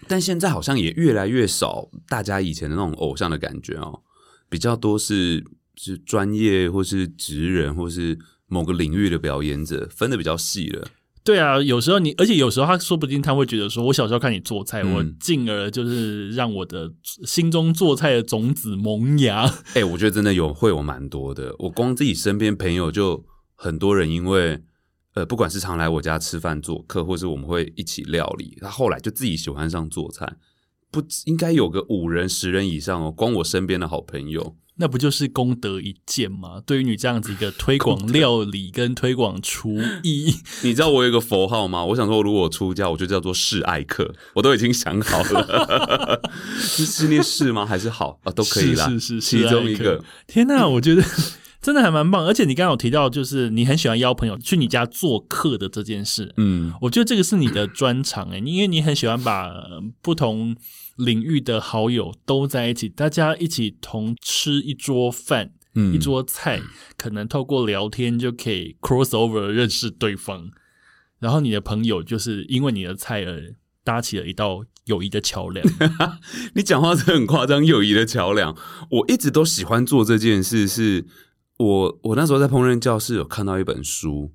[0.08, 4.02] 但现在好像也越来越少大家以前的那种偶像的感觉哦，
[4.50, 5.44] 比较多是
[5.78, 10.88] 是专业或是职人或是某个领域的表演者，分的比较细了。
[11.24, 16.94] 对啊，有时候你，而且有时候他说不定他会觉得说，我小时候看你做菜，嗯我进而就是让我的
[17.26, 19.52] 心中做菜的种子萌芽。
[19.74, 21.56] 哎、我觉得真的有会有蛮多的。
[21.58, 24.62] 我光自己身边朋友就很多人，因为
[25.16, 30.38] 呃，不管是常来我家吃饭做客，或是我们会一起料理，他后来就自己喜欢上做菜。
[30.92, 33.12] 不应该有个五人、十人以上哦。
[33.12, 36.62] 光我身边的好朋友，那不就是功德一件吗？
[36.66, 41.86] 对于你这样子一个推广料理跟推广厨艺， 你知道我有一个佛号吗？
[41.86, 46.22] 我想说，如果我出家，我就叫做示爱客，我都已经想好了。
[46.60, 47.66] 是是念示吗？
[47.66, 48.32] 还是好啊？
[48.34, 50.04] 都可以啦，是是是其中一个。
[50.28, 51.02] 天哪，我觉得
[51.66, 52.24] 真的还蛮棒。
[52.24, 60.56] 而且你刚刚有提到，就是你很喜欢邀朋友去你家做客的这件事，嗯，我觉得这个是你的专长诶，因为你很喜欢把呃不同
[60.98, 65.54] 领域的好友都在一起，大家一起同吃一桌饭。
[65.78, 66.62] 嗯一桌菜，
[66.96, 70.50] 可能透过聊天就可以 cross over 认识对方，
[71.20, 75.68] 然后你的朋友就是因为你的菜而搭起了一道友谊的桥梁。
[76.56, 78.56] 你讲话是很夸张，友谊的桥梁。
[78.90, 81.06] 我一直都喜欢做这件事是，
[81.58, 84.32] 我我那时候在烹饪教室有看到一本书，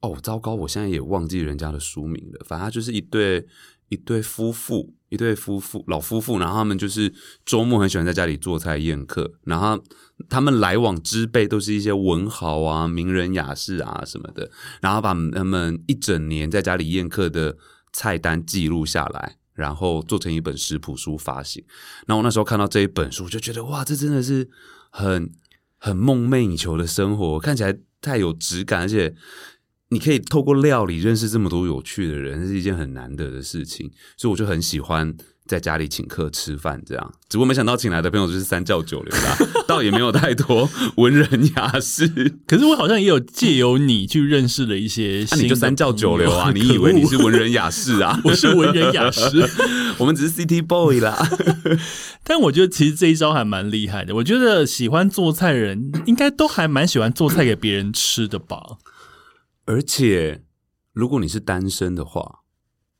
[0.00, 2.44] 哦，糟糕，我现在也忘记人家的书名了。
[2.44, 3.46] 反正就是一对
[3.88, 7.12] 一对夫妇，一对夫妇老夫妇，然后他们就是
[7.44, 9.82] 周末很喜欢在家里做菜宴客，然后
[10.28, 17.56] 他们来往之辈都是一些文豪啊、名人雅士啊什么的，然后把他们一整年在家里宴客的
[17.92, 19.36] 菜单记录下来。
[19.54, 21.64] 然后做成一本食谱书发行。
[22.08, 24.50] 那我那时候看到这一本书，就觉得哇，这真的是
[24.90, 25.30] 很
[25.84, 29.14] 很梦寐以求的生活，看起来太有质感，而且
[29.90, 33.92] 你可以透过料理认识这么多有趣的人，是一件很难得的事情。
[34.16, 35.14] 所以我就很喜欢。
[35.46, 39.36] 在家里请客吃饭，这样，只不过没想到请来的朋友就是三教九流啦，
[39.68, 42.08] 倒也没有太多文人雅士。
[42.46, 46.50] 可是我好像也有借由你去认识了一些，那你就三教九流啊？
[46.54, 48.18] 你以为你是文人雅士啊？
[48.24, 49.46] 我是文人雅士，
[50.00, 51.14] 我们只是 City Boy 啦。
[52.22, 54.14] 但我觉得其实这一招还蛮厉害的。
[54.14, 58.78] 我觉得喜欢做菜人应该都还蛮喜欢做菜给别人吃的吧。
[59.66, 60.42] 而且，
[60.94, 62.43] 如果你是单身的话。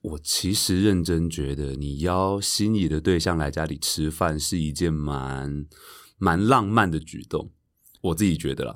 [0.05, 5.65] 我其实认真觉得，你邀心仪的对象来家里吃饭是一件蛮
[6.19, 7.51] 蛮浪漫的举动。
[8.03, 8.75] 我自己觉得啦，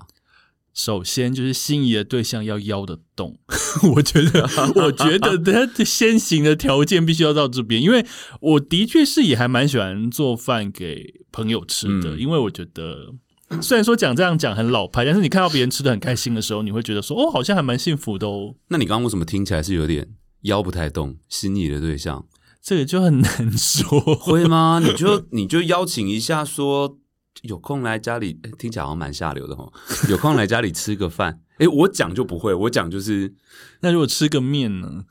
[0.72, 3.38] 首先就是心仪的对象要邀得动。
[3.94, 4.48] 我觉得，
[4.82, 8.06] 我觉得他先行的条件必须要到这边，因为
[8.40, 12.16] 我的确是也还蛮喜欢做饭给朋友吃的。
[12.16, 13.12] 因为我觉得，
[13.60, 18.54] 虽然说讲这样讲很老派，但是你看到别人吃的很开心的时候，你会觉得说，哦，好像还蛮幸福的哦。
[18.68, 20.08] 那你刚刚为什么听起来是有点？
[20.42, 22.26] 腰不太动，心仪的对象，
[22.62, 24.80] 这个就很难说，会吗？
[24.82, 26.98] 你就你就邀请一下，说
[27.42, 29.70] 有空来家里，听起来好像蛮下流的哈。
[30.08, 33.34] 有空来家里吃个饭，哎，我讲就不会，我讲就是，
[33.80, 35.04] 那如果吃个面呢？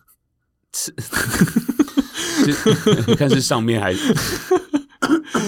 [0.71, 0.93] 吃，
[3.17, 3.95] 看是上面还。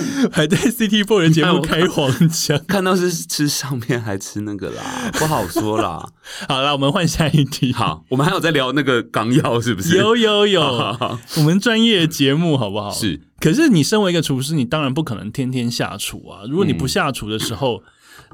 [0.31, 4.83] 还在 CT Four 人节目开黄腔， 看到是吃上面还吃那个啦，
[5.17, 6.07] 不好说啦。
[6.47, 7.73] 好啦，我们换下一题。
[7.73, 9.97] 好，我们还有在聊那个纲要是不是？
[9.97, 10.61] 有有有，
[11.37, 12.91] 我们专业节目好不好？
[12.91, 13.21] 是。
[13.39, 16.41] 可是你身为一个厨师，你当然不可能天天下厨啊。
[16.49, 17.81] 如果你不下厨的时候，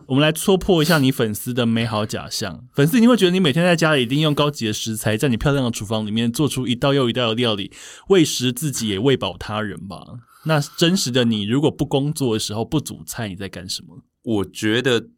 [0.07, 2.61] 我们来戳破一下你粉丝的美好假象。
[2.73, 7.71] 粉丝一定会觉得你每天在家里一定用高级的食材，在你漂亮的厨房里面做出一道又一道的料理，
[8.09, 9.97] 喂食自己也喂饱他人吧。
[10.45, 14.03] 那真实的你，如果不工作的时候不煮菜，你在干什么？
[14.23, 15.09] 我觉得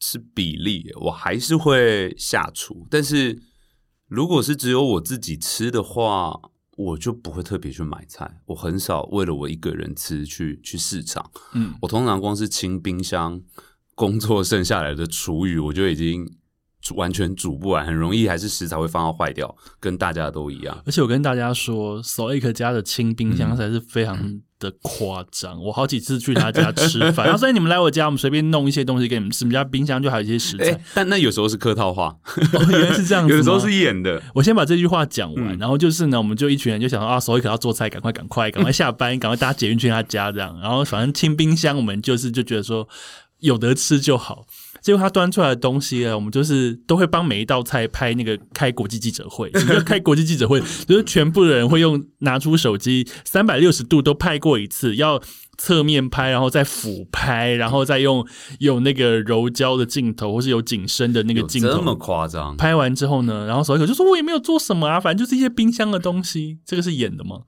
[0.00, 2.86] 是比例，我还是会下厨。
[2.90, 3.40] 但是
[4.08, 6.38] 如果是只有我自己吃的话，
[6.76, 8.40] 我就不会特别去买菜。
[8.46, 11.30] 我很少为了我一个人吃去去市场。
[11.54, 13.40] 嗯，我通常光是清冰箱，
[13.94, 16.36] 工作剩下来的厨余，我就已经。
[16.94, 20.82] 完全煮不完，很容易还是食材会放到坏掉，跟大家都一样。
[20.86, 25.62] 而且我跟大家说，Soik 家的清冰箱才是非常的夸张。
[25.62, 29.44] 我好几次去他家吃饭， 然后所以你们来我家，我们随便弄一些东西给你们吃。
[29.44, 32.16] 我们家冰箱就还有一些食材，但那有时候是客套话，
[32.70, 34.22] 原来是这样子，有时候是演的。
[34.34, 40.58] 我先把这句话讲完，然后就是呢，我们就一群人就想说啊，Soik 要做菜，赶快赶快赶快下班，赶快大家捷运去他家这样。
[40.60, 42.88] 然后反正清冰箱，我们就是就觉得说
[43.40, 44.46] 有得吃就好。
[44.86, 49.50] 结果他端出来的东西呢，我们就是都会帮每一道菜拍那个开国际记者会。
[49.84, 55.20] 开国际记者会，就是全部的人会用拿出手机，三百六十度都拍过一次，要
[55.58, 58.24] 侧面拍，然后再俯拍，然后再用
[58.60, 62.56] 有那个柔焦的镜头，或是有景深的那个镜头，这么夸张？
[62.56, 66.58] 拍完之后呢，然后所以就说我也没有做什么啊，反正就是一些冰箱的东西。
[66.64, 67.40] 这个是演的吗？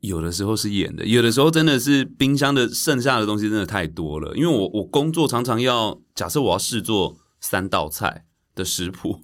[0.00, 4.34] 有的时候是演的，有的时候真的是冰箱的剩下的东西真的太多了。
[4.34, 9.20] 因为我我工作常常要假设我要试做三道菜的食谱，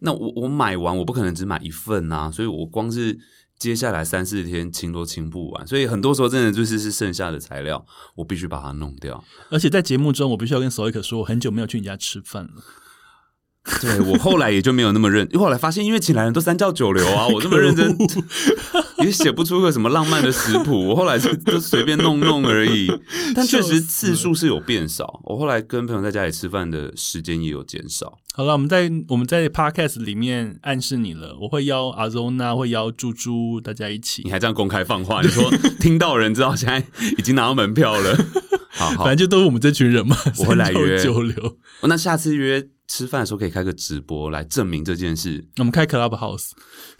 [0.00, 3.18] 那我我买完我不可能只买一份啊，所以我光是
[3.58, 7.84] 接下来三四天清都清不完，所以很多时候真的就是是剩下的材料，
[8.16, 9.24] 我必须把它弄掉。
[9.50, 12.62] 而且在节目中，我必须要跟索伊克说，我很久没有去你家吃饭了。
[13.80, 17.96] 对我后来也就没有那么认，后来发现因为请来人都三教九流啊，我这么认真
[18.98, 22.90] 也写不出个什么浪漫的食谱，我后来就就随便弄弄而已。
[23.34, 28.18] 但确实次数是有变少，我后来跟朋友在家里吃饭的时间也有减少。
[28.34, 34.22] 好了，我们在我们在 podcast 里面暗示你了，我会邀阿 Zona，会邀猪猪，大家一起。
[34.24, 36.82] 你还这样公开放话，你说 听到人知道现在
[37.18, 38.16] 已经拿到门票了，
[38.70, 41.58] 好，反正就都是我们这群人嘛，我会来约九流。
[41.82, 42.68] 那下次约。
[42.88, 45.46] 吃饭的时候可以开个直播来证明这件事。
[45.58, 46.52] 我们开 Clubhouse，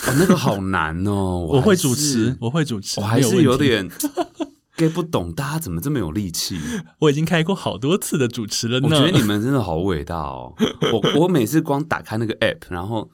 [0.07, 1.41] 哦，那个好难哦。
[1.51, 3.89] 我会主持，我会主持，我还是有点
[4.77, 6.59] get 不懂，大家怎么这么有力气？
[6.99, 8.89] 我已经开过好多次的主持了呢。
[8.89, 10.55] 我觉得你们真的好伟大哦。
[10.93, 13.11] 我我每次光打开那个 app，然后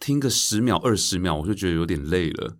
[0.00, 2.56] 听个十秒、二十秒，我就觉得有点累了。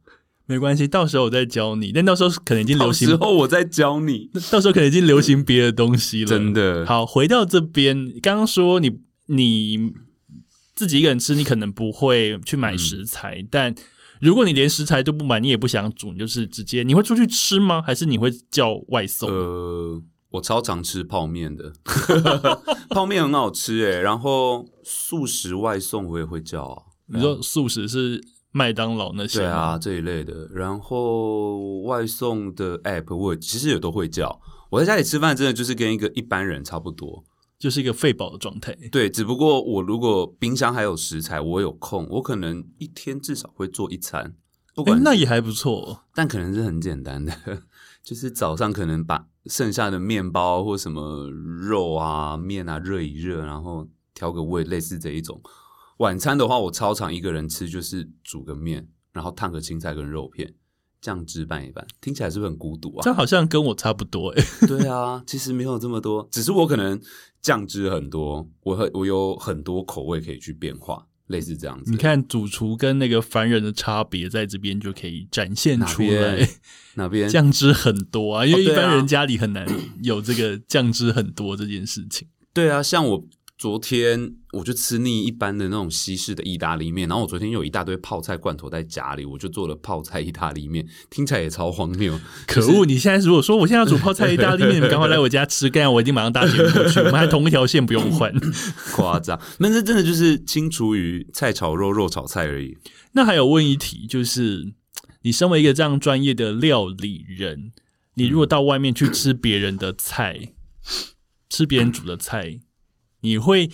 [0.46, 1.90] 没关系，到时候我再教你。
[1.92, 4.30] 但到时候可能已经流行，时候我再教你。
[4.52, 6.28] 到时候可能已经流行别的东西了。
[6.28, 6.86] 真的。
[6.86, 9.00] 好，回到这边，刚刚说你。
[9.28, 9.92] 你
[10.74, 13.74] 自己一个人吃，你可能不会去买食材，但
[14.20, 17.80] 如果你连食材都不买，你也不想煮，你就是直接你会出去吃吗？
[17.80, 19.30] 还是你会叫外送？
[19.30, 21.72] 呃，我超常吃泡面的，
[22.90, 24.00] 泡面很好吃诶。
[24.00, 26.82] 然后素食外送我也会叫啊。
[27.06, 29.38] 你说素食是麦当劳那些。
[29.38, 30.48] 对啊，，这一类的。
[30.52, 34.40] 然后外送的 app 我其实也都会叫。
[34.70, 37.24] 我在家里吃饭真的就是跟一个一般人差不多。
[37.58, 38.72] 就是一个废饱的状态。
[38.92, 44.36] 对，只不过我如果冰箱还有食材，我有空，我可能一天至少会做一餐，
[44.74, 46.04] 不哎管，是那也还不错。
[46.14, 47.62] 但可能是很简单的，
[48.02, 55.42] 就是早上可能把剩下的面包或什么肉啊、面啊热一热，然后调个味，类似这一种。
[55.98, 60.54] 晚餐的话，我超常一个人吃，就是煮个面，然后烫个青菜跟肉片，
[61.08, 63.00] 酱汁拌一拌，听起来是不是很孤独啊？
[63.02, 64.44] 这好像跟我差不多哎。
[64.68, 67.00] 对啊，其实没有这么多，只是我可能
[67.40, 71.90] 酱汁很多，我很我有很多口味可以去变化，类似这样子。
[71.90, 76.48] 你看主厨跟那个凡人的差别，在这边就可以展现出来边。
[76.96, 77.26] 哪边？
[77.26, 79.66] 酱汁很多啊，因为一般人家里很难
[80.02, 82.28] 有这个酱汁很多这件事情。
[82.52, 83.24] 对啊，像我
[83.58, 92.18] 昨天我就吃腻一般的那种西式的意大利面，然后我昨天有一大堆泡菜罐头在家里，我就做了泡菜意大利面，听起来也超荒谬。
[92.46, 92.86] 可恶！
[92.86, 98.32] 你现在如果说我现在要煮泡菜意大利面，你们赶快来我家吃，干我一定马上搭捷运过去，我们还同一条线，不用换。
[98.92, 102.78] 夸张，那这真的就是清除于菜炒肉、肉炒菜而已。
[103.14, 104.72] 那还有问一题，就是
[105.22, 107.72] 你身为一个这样专业的料理人，
[108.14, 110.52] 你如果到外面去吃别人的菜，
[111.50, 112.60] 吃别人煮的菜，
[113.20, 113.70] 你会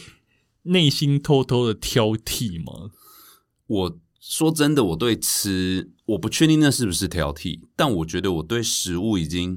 [0.62, 2.90] 内心偷偷的挑剔吗？
[3.66, 9.53] 我说真的，我对吃我不确定那是不是挑剔，但我觉得我对食物已经，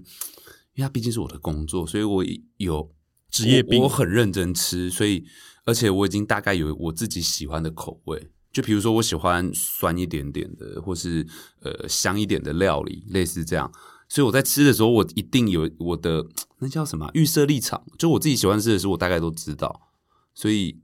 [0.75, 2.25] 因为它毕竟是我的工作，所以我
[2.57, 2.91] 有
[3.29, 5.25] 职业病我，我很认真吃，所以
[5.65, 8.29] 而且我已经大概有我自己喜欢的口味。
[8.51, 11.27] 就比如说，我喜欢酸一点点的，或是
[11.61, 13.71] 呃香一点的料理，类似这样。
[14.09, 16.25] 所以我在吃的时候，我一定有我的
[16.59, 19.89] 那叫什么啊预设立场，就我自己喜欢吃的食物，我大概都知道。
[20.33, 20.79] 所以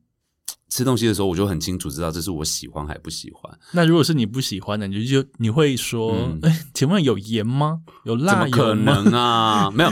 [0.70, 3.60] 吃东西的时候，我就很清楚知道这是我喜欢还不喜欢。
[3.74, 7.82] 那如果是你不喜欢的，你就就你会说，嗯哎、请问有盐吗？
[8.06, 9.02] 有辣么可油吗？
[9.04, 9.70] 能啊？
[9.74, 9.92] 没有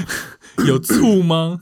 [0.67, 1.59] 有醋吗？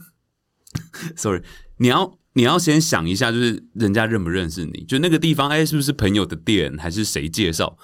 [1.16, 1.42] sorry，
[1.78, 7.76] 你要你要先想一下，就是人家认不认识你，就那个地方，哎，是不是朋友的店，还是谁介绍？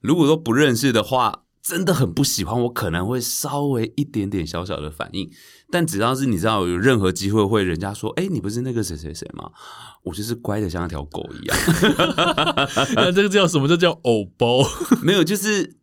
[0.00, 5.30] 如果说不认识的话，真的很不喜欢，我可能会稍微一点点小小的反应。
[5.70, 9.50] 但只要是你知道有任何机会会人家说，哎，你不是那个谁谁谁吗？
[10.02, 11.58] 我就是乖的像一条狗一样，
[12.96, 13.68] 那这个叫什么？
[13.68, 14.66] 这叫藕包，
[15.02, 15.76] 没有，就是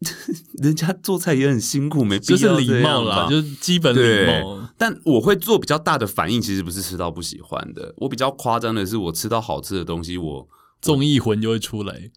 [0.60, 4.68] 人家做菜也很辛苦，没必就是要礼貌啦，就是基本礼貌。
[4.76, 10.48] 但我会做比较大的反应，其实不是吃到不喜欢的，我比较夸张的是，我吃到好吃的东西，我
[10.80, 12.10] 综艺魂就会出来。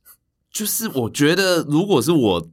[0.52, 2.50] 就是我觉得，如果是我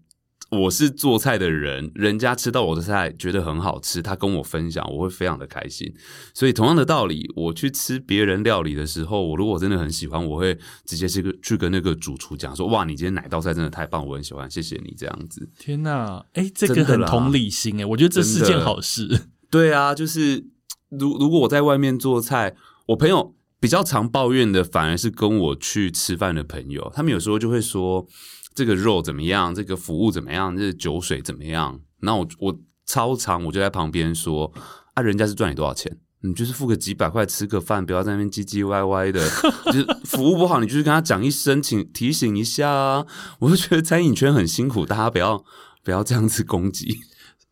[0.52, 5.90] 我是做菜的人，人家吃到我的菜觉得很好吃，他跟我分享，我会非常的开心。
[6.34, 15.48] 所以同样的道理，我去吃别人料理的时候，我如果真的很喜欢，我会直接去跟去跟那个主厨讲说：“哇，你今天哪道菜真的太棒，我很喜欢，谢谢你。”这样子。
[15.58, 19.22] 天呐，哎、这个很同理心哎，我觉得这是件好事。
[19.50, 20.44] 对啊，就是
[20.90, 22.54] 如如果我在外面做菜，
[22.88, 28.06] 我朋友比较常抱怨的，反而是跟我去吃饭的朋友，他们有时候就会说
[28.54, 31.80] 这个肉怎么样，这个服务怎么样，这个酒水怎么样。
[32.00, 34.52] 那我我超常我就在旁边说
[34.94, 35.98] 啊，人家是赚你多少钱？
[36.24, 39.20] 你就是付个几百块吃个饭，不要在那边唧唧歪歪的。
[39.66, 43.04] 就是服务不好，你就是跟他讲一声，请提醒一下啊。
[43.40, 45.44] 我就觉得餐饮圈很辛苦，大家不要
[45.82, 47.00] 不要这样子攻击。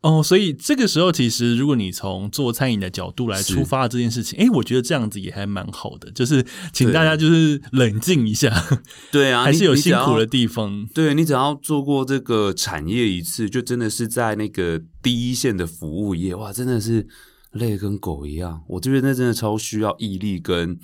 [0.01, 6.43] 哦，所以这个时候，其实如果你从做餐饮的角度来出发这件事情，哎，我觉得这样子也还蛮好的，就是
[6.73, 8.51] 请大家就是冷静一下，
[9.11, 10.87] 对啊，还是有辛苦的地方。
[10.91, 17.07] 对你只要做过这个产业一次，就真的是在那个第一线的服务业，哇，真的是
[17.51, 18.63] 累跟狗一样。
[18.69, 20.79] 我这边那真的超需要毅力跟，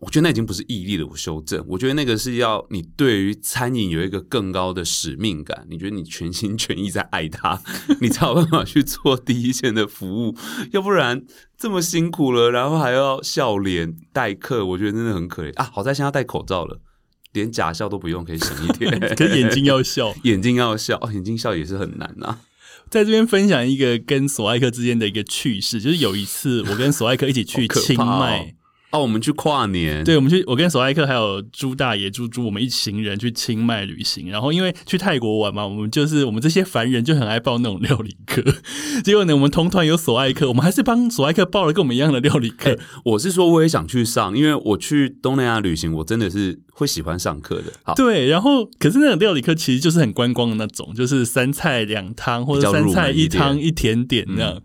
[0.00, 7.62] 我觉得那已经不是毅力了，我修正，我觉得那个是要你对于餐饮有一个更高的使命感，你觉得你全心全意在爱它，
[8.00, 10.36] 你才有办法去做第一线的服务，
[10.72, 11.24] 要不然
[11.56, 15.70] 这么辛苦了，然后还要笑脸待客，我觉得真的很可怜啊。
[15.72, 16.80] 好在现在戴口罩了。
[17.32, 18.90] 连假笑都不用，可以省一点。
[19.14, 22.40] 可眼睛要笑， 眼睛要笑，哦，眼睛笑也是很难啊。
[22.90, 28.56] 在这边分享一个跟索爱克之间的一个趣事，就是有一次我跟索爱克一起去清迈，
[28.92, 34.28] 哦，我们去跨年，对，我们去，我跟索爱克还有朱大爷、猪猪，我们一行人去清迈旅行。
[34.28, 38.42] 然后因为去泰国玩嘛，我们就是我们这些凡人就很爱报那种料理课。
[39.04, 42.76] 结果呢，我们同团有索爱克，我们还是帮索爱克报了跟我们一样的料理课。
[43.04, 47.64] 我是说我也想去上，因为我去东南亚旅行，我真的是会喜欢上课的。
[47.82, 54.62] 好，对，然后可是那种料理课其实就是很观光的那种，就是三菜两汤或者三菜一汤一甜点那样。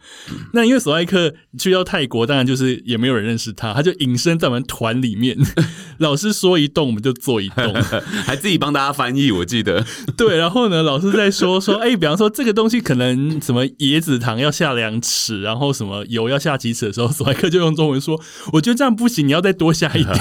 [0.53, 5.38] 那因为索爱克去到泰国，当然就是也没有人认识他，他就隐身在我们团里面，
[5.99, 7.74] 老师说一动我们就做一动。
[8.26, 9.86] 还自己帮大家翻译，我记得。
[10.16, 18.18] 对，然后呢，老师在说说， 哎、比方说这个东西可能什么椰子糖要下两匙，然后什么油要下几匙的时候，索爱克就用中文说，
[18.53, 20.16] 我觉得这样不行，你要再多下一点。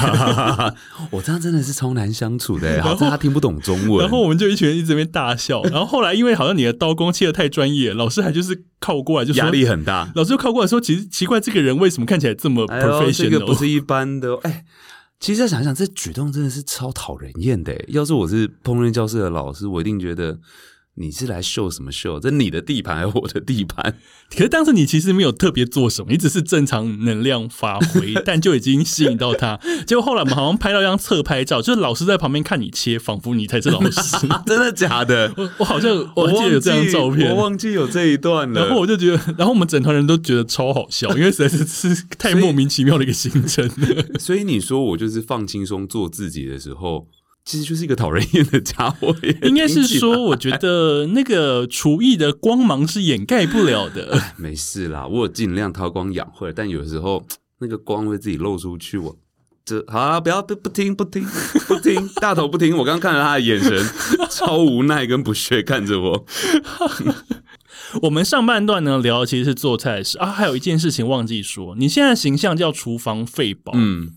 [1.11, 4.01] 我这样真的是超难相处的， 好在他听不懂中文。
[4.01, 5.63] 然后我们就一群人一直在那边大笑。
[5.69, 10.11] 然后后来因为好像你的刀工切的太专业，老师还就是靠过来就说压力很大。
[10.15, 14.41] 老师就靠过来说，其实奇怪，这个人为什么看起来这么哎呦，这 professional？、个不是一般的哦。
[14.45, 14.65] 哎，
[15.21, 17.73] 其实再想想，这举动真的是超讨人厌的。
[17.73, 20.39] 哎要是我是烹饪教室的老师，我一定觉得
[20.97, 22.21] 你是来秀什么秀？
[22.21, 23.99] 这你的地盘还是我的地盘？
[24.31, 29.59] 可是当时你其实没有特别做什么，你只是正常能量发挥， 但就已经吸引到他。
[29.87, 34.17] 结果后来我们好像拍到一张侧拍照，就是老师在旁边看你切，仿佛你才是老师。
[34.47, 35.33] 真的假的？
[35.37, 38.61] 我我好像我记得有这张照片我，忘记有这一段了。
[38.61, 44.19] 然后我就觉得，然后我们整团人都觉得超好笑，因为实在是是太莫名其妙的一个行程了。
[44.21, 47.09] 所以你说我就是放轻松做自己的时候，
[47.45, 49.39] 其实就是一个讨人厌的家伙耶。
[49.45, 54.19] 应该是说，我觉得那个厨艺的光芒是掩盖不了的。
[54.37, 57.27] 没事啦，我有尽量韬光养晦，但有时候
[57.59, 58.97] 那个光会自己露出去。
[58.99, 59.17] 我
[59.65, 61.25] 这好啊，不要不不听不听
[61.67, 62.77] 不听，大头不听。
[62.77, 63.83] 我刚刚看了他的眼神，
[64.31, 66.27] 超无奈跟不屑看着我。
[68.03, 74.11] 我们上半段呢聊的其实是做菜的事啊，还有一件事情忘记说，你现在的形象叫厨房废宝，嗯，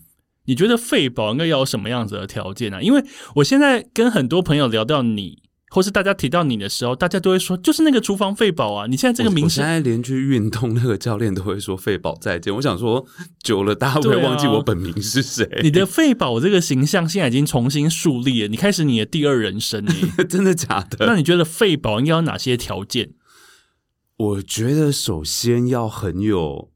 [0.48, 2.80] 你觉得废宝应该要有什么样子的条件呢、啊？
[2.82, 3.04] 因为
[3.36, 9.60] 我现在跟很多朋友聊到你，或是大家提到你的时候，大家都会说就是那个厨房废宝啊，你现在这个名字。
[9.60, 12.52] 我现在连去运动，那个教练都会说“废宝再见”。
[12.56, 13.06] 我想说，
[13.42, 15.46] 久了大家会忘记我本名是谁。
[15.62, 19.92] 你的废宝这个形象现在已经重新树立了，你开始你的第二人生呢。
[20.26, 21.04] 真的假的？
[21.04, 23.10] 那你觉得废宝应该有哪些条件？
[24.16, 26.70] 我觉得首先要很有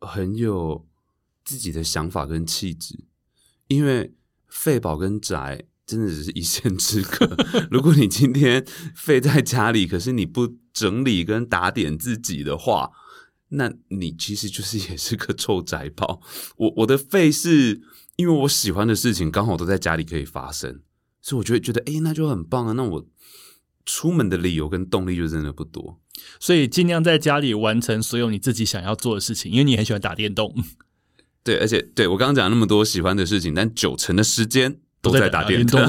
[0.00, 0.86] 很有
[1.52, 2.98] 自己的想法跟气质，
[3.68, 4.14] 因为
[4.48, 7.36] 废宝跟宅真的只是一线之隔。
[7.70, 12.90] 如果你今天废在家里，可是你不整理跟打点自己的话，
[13.50, 16.22] 那你其实就是也是个臭宅宝。
[16.56, 17.82] 我我的废是
[18.16, 20.80] 因为我喜欢的事情刚好都在家里可以发生，
[21.20, 22.72] 所以我就会觉得，哎、那就很棒啊。
[22.72, 23.06] 那我
[23.84, 26.00] 出门的理由跟动力就真的不多。
[26.40, 30.54] 所以尽量在家里完成所有你自己想要做的事情，因为你很喜欢打电动。
[31.44, 35.80] 对，而且对我刚刚讲那么多喜欢的事情，但九成的时间都都在在打电动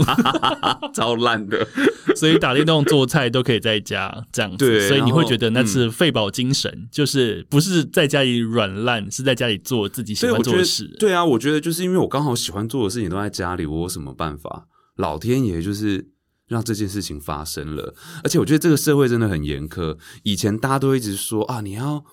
[0.93, 1.67] 超烂的。
[2.15, 14.67] 所以打电动、做菜都可以在家这样子，对所以你会觉得那是废宝精神，就是不是在家里软烂，是在家里做自己喜欢做的事。，对啊，我觉得就是因为我刚好喜欢做的事情都在家里，我有什么办法？
[14.97, 16.07] 老天爷就是
[16.47, 17.95] 让这件事情发生了。
[18.23, 22.03] 而且我觉得这个社会真的很严苛，以前大家都一直说啊，你要。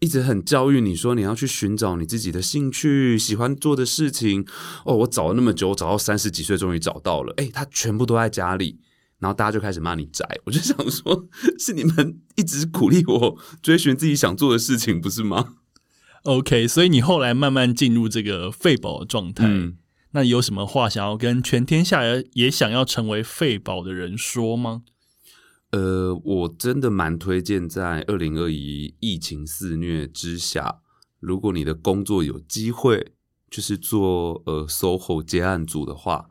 [0.00, 4.46] 一直很教育你说你要去寻找你自己的兴趣、喜欢做的事情。
[4.84, 7.34] 哦，我找了那么久，我找到三十几岁，终于找到了。
[7.36, 8.78] 哎，他全部都在家里，
[9.18, 10.24] 然后大家就开始骂你宅。
[10.44, 11.26] 我就想说，
[11.58, 15.54] 是你们一直鼓励我追寻自己想做的事情，不是吗
[16.22, 19.46] ？OK，所以你后来慢慢进入这个废宝的状态。
[19.48, 19.78] 嗯，
[20.12, 24.82] 那有什么话想要跟全天下人也想要成为废宝的人说吗？
[25.70, 30.80] 呃，我真的蛮推荐在二零二一疫情肆虐之下，
[31.20, 33.12] 如果你的工作有机会
[33.50, 36.26] 就是做呃 SOHO 接案组的话，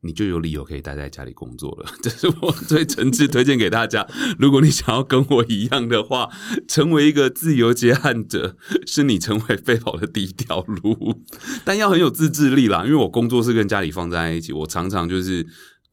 [0.00, 1.88] 你就有理由可以待在家里工作了。
[2.02, 4.04] 这是我最诚挚推荐给大家。
[4.36, 6.28] 如果你想要跟我一样的话，
[6.66, 11.22] 成为一个自由接案者，是你成为废宝的第一条路，
[11.64, 12.84] 但要很有自制力啦。
[12.84, 15.46] 因为我工作是跟家里放在一起，我常常就是。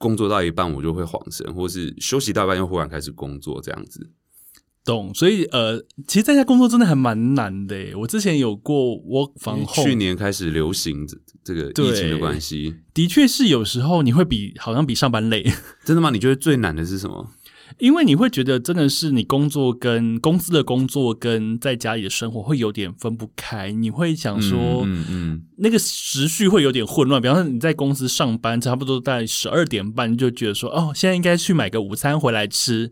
[0.03, 4.11] 工作到一半我就会晃神，或是休息到一半又忽然开始工作这样子。
[4.83, 7.97] 懂，所以呃，其实在家工作真的还蛮难的。
[7.97, 15.41] 我之前有过 work 因 from home，去年开始流行这这个疫情的关系，的确是有时候你会比好像比上班累，
[15.85, 16.09] 真的吗？
[16.09, 17.29] 你觉得最难的是什么？
[17.77, 24.83] 因为你会觉得真的是你工作跟公司的工作跟在家里的生活会有点分不开，你会想说。
[24.85, 32.91] 嗯嗯那个时序会有点混乱，比方说你在公司上班，差不多在十二点半，你就觉得说，哦，现在应该去买个午餐回来吃，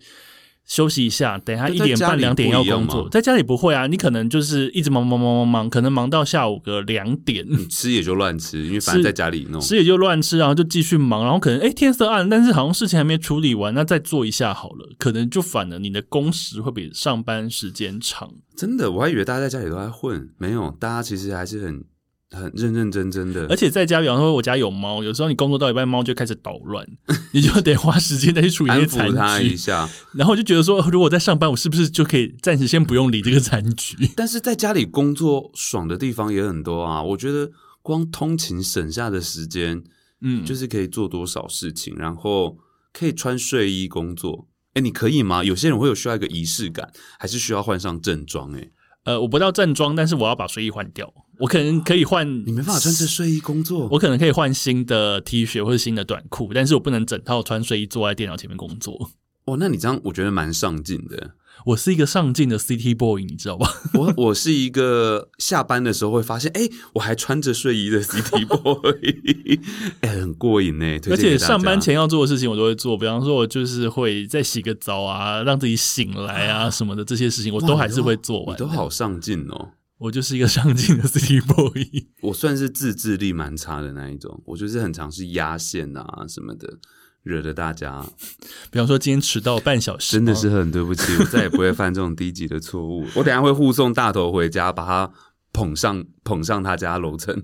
[0.68, 3.10] 休息一下，等一下那一点半两点要工作。
[3.10, 9.60] 在家里不会啊，你可能就是一直忙忙忙忙忙，可能忙到下午个两点，嗯，你吃也就乱吃，因为反正在家里弄。
[9.60, 18.32] 吃也就乱吃，然后就继续忙，然后可能哎天色暗，但是好像事情还没处理完，那再做一下好了，可能就反了你的工时会比上班时间长。
[18.56, 21.84] 真的，我还以为大家在家里都在混，没有，大家其实还是很
[22.32, 26.88] 很认认真真的，而且在家，比方说我家有猫，有时候你工作到一半，猫就开始捣乱，
[27.34, 29.56] 你就得花时间再去处理那安些残抚他一。
[29.56, 29.88] 下。
[30.16, 33.96] 然后我就觉得说，如果在上班，我是不是就可以暂时先不用理这个残局？
[34.16, 37.52] 但是在家里工作爽的地方也很多啊，我觉得
[37.82, 39.84] 光通勤省下的时间，
[40.22, 42.58] 嗯，就是可以做多少事情，然后
[42.94, 44.48] 可以穿睡衣工作。
[44.74, 45.44] 哎，你可以吗？
[45.44, 48.54] 有些人会有需要一个仪式感，还是需要换上正装？
[48.56, 48.70] 哎，
[49.04, 51.14] 呃，我不到正装，但是我要把睡衣换掉。
[51.42, 53.88] 我可能可以换，你没办法穿着睡衣工作。
[53.92, 59.12] 我可能可以换新的 T 恤或者新的短裤，但是我不能整套穿睡衣坐在电脑前面工作。
[59.46, 61.32] 哦，那你这样我觉得蛮上进的。
[61.66, 63.68] 我是一个上进的 City Boy，你知道吧？
[63.94, 66.62] 我我是一个下班的时候会发现，哎，
[66.94, 69.60] 我还穿着睡衣的 City Boy，
[70.02, 71.00] 哎，很过瘾呢。
[71.00, 78.56] 推而且上班前要做的事情我都会做，比方说我就是会再洗个澡啊，让自己醒来啊什么的这些事情，我都还是会做完。
[78.56, 79.70] 你都好上进哦。
[80.02, 82.08] 我就是一个上进的 City Boy。
[82.22, 86.80] 我算是自制力蛮差的那一种，我就是很常是压线啊什么的，
[87.22, 88.04] 惹得大家
[88.72, 93.06] 比方说今天迟到半小时，真的是很对不起，我再也不会犯这种低级的错误。
[93.16, 95.14] 我等下会护送大头回家，把他
[95.54, 97.44] 捧上捧上他家楼层，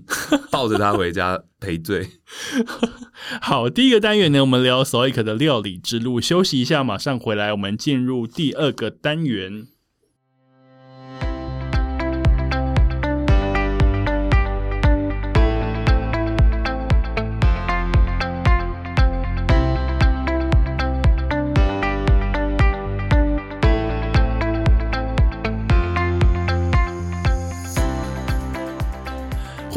[0.50, 2.10] 抱着他回家赔罪。
[3.40, 6.20] 好，第一个单元呢，我们聊 s o i k 的料理之路。
[6.20, 9.68] 休息一下，马上回来，我们进入第二个单元。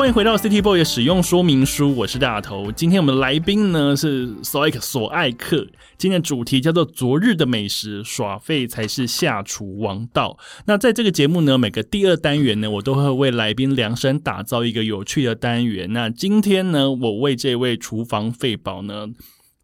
[0.02, 2.72] 欢迎回到 City Boy 的使用说明书，我是大头。
[2.72, 10.40] 今天我们的来宾呢是 s o i k 索艾克，今天的主题叫做“昨日的美食，耍废才是下厨王道”。
[10.66, 15.94] 那在这个节目呢，每个第二单元呢，我都会为来宾量身打造一个有趣的单元。
[15.94, 19.10] 那今天呢，我为这位厨房废宝呢。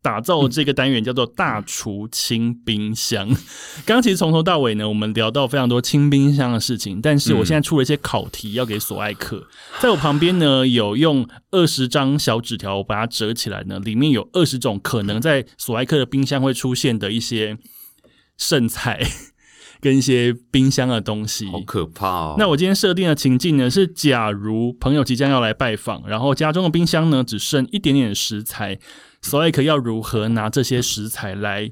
[0.07, 3.27] 打造这个单元叫做“大厨清冰箱”。
[3.85, 9.45] 刚刚其实从头到尾呢，我们聊到非常多清冰箱的事情，但是我现在出了一些考题要给索爱克。
[9.81, 17.57] 在我旁边呢，有用二十张小纸条，我把它折起来呢，里面有二十种可能在索爱克的冰箱会出现的一些
[18.37, 19.05] 剩菜
[19.81, 21.47] 跟一些冰箱的东西。
[21.47, 22.35] 好可怕哦！
[22.39, 28.79] 那我今天设定的情境呢是，假如朋友即将要来拜访，然后家中的冰箱呢只剩一点点食材，
[29.21, 31.71] 索爱克要如何拿这些食材来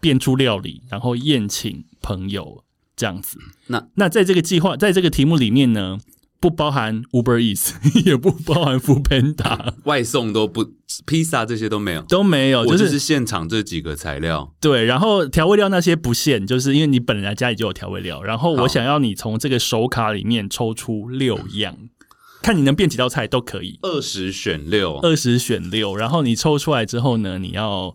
[0.00, 2.64] 变出料理，然后宴请朋友
[2.96, 3.38] 这样子？
[3.68, 5.98] 那那在这个计划，在这个题目里面呢，
[6.40, 7.74] 不包含 Uber Eats，
[8.06, 10.72] 也不包含 Food Panda， 外送都不，
[11.06, 14.54] 披萨这些都没有，都没有，我就就是是现场这几个材料。
[14.60, 21.76] 对，然后调味料那些不限，就是因为你本来家里就有调味料，然后我想要你从这个手卡里面抽出六样，
[22.46, 27.92] 看你能变几道菜都可以，二十选六，二十选六，然后你抽出来之后呢，你要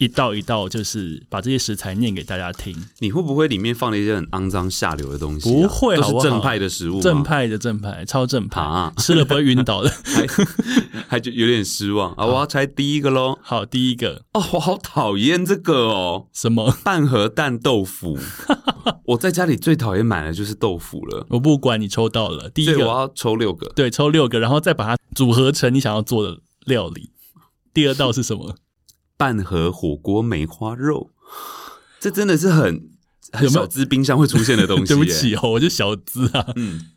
[0.00, 9.90] 一道一道就是把这些食材念给大家听，你会不会里面放了一些很肮脏下流的东西啊、不会好不好都是正派的食物，正派的正派，超正派，啊吃了不会晕倒的。
[10.02, 10.26] 还
[11.06, 12.24] 还就有点失望啊！
[12.24, 13.38] 我要猜第一个喽。
[13.42, 16.74] 好，第一个哦，我好讨厌这个哦，什么？
[16.82, 18.18] 半盒蛋豆腐。
[19.04, 23.68] 我在家里最讨厌买的就是豆腐了，我不管你抽到了第一个，我要抽六个。
[23.76, 27.10] 对，抽六个，然后再把它组合成你想要做的料理。
[27.74, 28.56] 第二道是什么？
[29.20, 31.10] 半盒火锅梅花肉，
[32.00, 32.88] 这真的是很
[33.32, 34.86] 很小资冰箱会出现的东西。
[34.94, 36.54] 对不，起哦，我就小资啊。
[36.56, 36.92] 嗯。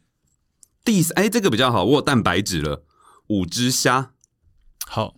[0.85, 2.85] 第三，哎，这个比较好，我有蛋白质了，
[3.27, 4.13] 五只虾。
[4.85, 5.17] 好，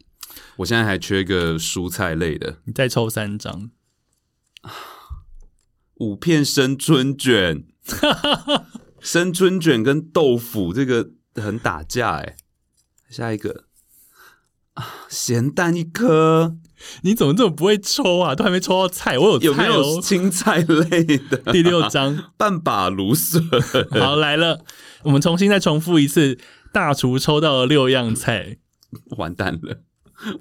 [0.57, 3.69] 我现在还缺个蔬菜类的，你再抽三张。
[5.97, 7.67] 五片生春卷，
[8.99, 12.37] 生春卷跟豆腐这个很打架哎。
[13.07, 13.65] 下一个
[14.73, 16.57] 啊，咸蛋一颗，
[17.01, 18.35] 你怎么这么不会抽啊？
[18.35, 19.99] 都还没抽到菜，我有菜有没有哦。
[20.01, 21.37] 青菜类的？
[21.53, 23.41] 第六章，半把芦笋，
[23.91, 24.63] 好来了，
[25.03, 26.37] 我们重新再重复一次。
[26.71, 28.57] 大厨抽到了六样菜，
[29.17, 29.77] 完蛋了！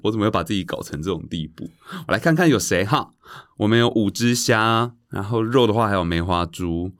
[0.03, 1.69] 我怎么会把自己搞成这种地步？
[2.07, 3.11] 我来看看有谁哈。
[3.59, 6.91] 我们有五只虾，然后肉的话还有梅花猪，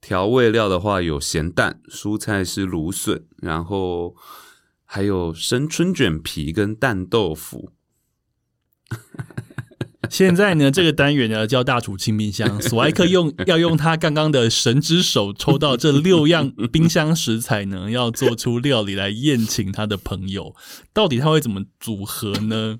[0.00, 4.16] 调味料的话有咸蛋，蔬菜是芦笋，然后
[4.84, 7.70] 还有生春卷皮跟蛋豆腐。
[10.10, 12.60] 现在呢，这个单元呢叫大厨清冰箱。
[12.60, 20.54] 索爱克用 要用他刚刚的神之手抽到这六样冰箱食材呢，要做出料理来宴请他的朋友。
[20.92, 22.78] 到底他会怎么组合呢？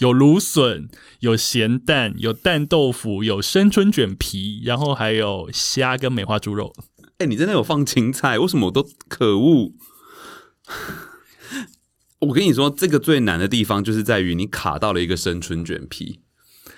[0.00, 0.88] 有芦笋，
[1.20, 6.72] 有咸蛋，有蛋豆腐，有生春卷皮，然后还有虾跟梅花猪肉。
[7.18, 8.38] 哎、你真的有放青菜？
[8.38, 9.72] 为什么我都可恶？
[12.20, 16.20] 我跟你说，这个最难的地方就是在于你卡到了一个生春卷皮，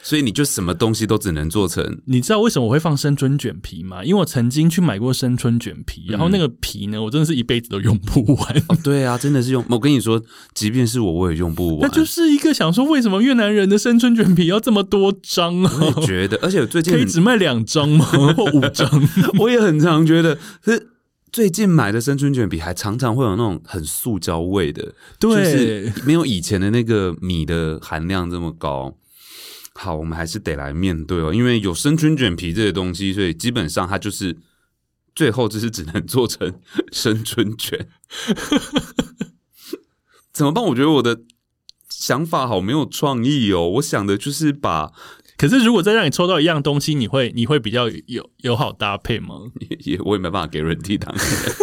[0.00, 4.04] 所以你就什么东西都只能做成你知道为什么我会放生春卷皮吗？
[4.04, 8.62] 因为我曾经去买过生春卷皮，然后那个皮呢，我真的是一辈子都用不完。
[8.68, 9.64] 哦，对啊，真的是用。
[9.68, 10.22] 我跟你说，
[10.54, 11.80] 即便是我，我也用不完。
[11.80, 15.72] 那就是一个想说，为什么越南人的生春卷皮要这么多张啊？
[15.80, 18.04] 我也觉得，而且最近可以只卖两张吗？
[18.06, 18.88] 或五张？
[19.40, 20.90] 我也很常觉得是。
[21.32, 28.94] 最近买的生春卷皮还常常会有那种很塑胶味的，对，没有以前的那个米的含量这么高。
[29.74, 34.36] 好，我们还是得来面对哦，因为有生春卷皮这些东西，所以基本上它就是
[35.14, 36.60] 最后就是只能做成
[36.92, 37.88] 生春卷。
[40.30, 40.62] 怎么办？
[40.62, 41.22] 我觉得我的
[41.88, 43.70] 想法好没有创意哦。
[43.70, 44.92] 我想的就是把。
[45.42, 49.40] 可是，如果再让你抽到一样东西，你会你会比较有友好搭配吗？
[49.84, 51.12] 也我也没办法给人替当。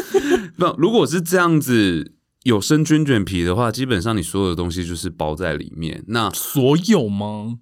[0.60, 2.12] 那，如果是这样子
[2.44, 6.04] 有生菌卷皮的话，基本上你所有的东西就是包在里面。
[6.08, 7.60] 那所有吗？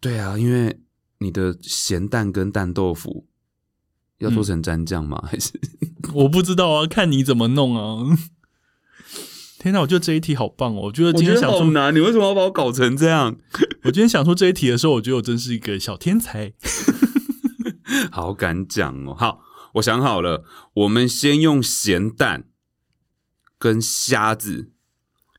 [0.00, 0.80] 对啊，因为
[1.18, 3.26] 你的咸蛋跟蛋豆腐
[4.20, 5.22] 要做成蘸酱吗？
[5.30, 5.52] 还是
[6.14, 8.16] 我不知道啊，看你怎么弄啊。
[9.58, 10.82] 天哪，我觉得这一题好棒哦！
[10.84, 13.36] 我觉得今天想说难，你为什么要把我搞成这样？
[13.82, 16.52] 我今天想出这一题的时候，我觉得我真是一个小天才，
[18.12, 19.14] 好敢讲哦！
[19.14, 19.40] 好，
[19.74, 20.44] 我想好了，
[20.74, 22.44] 我们先用咸蛋、
[23.58, 24.70] 跟虾子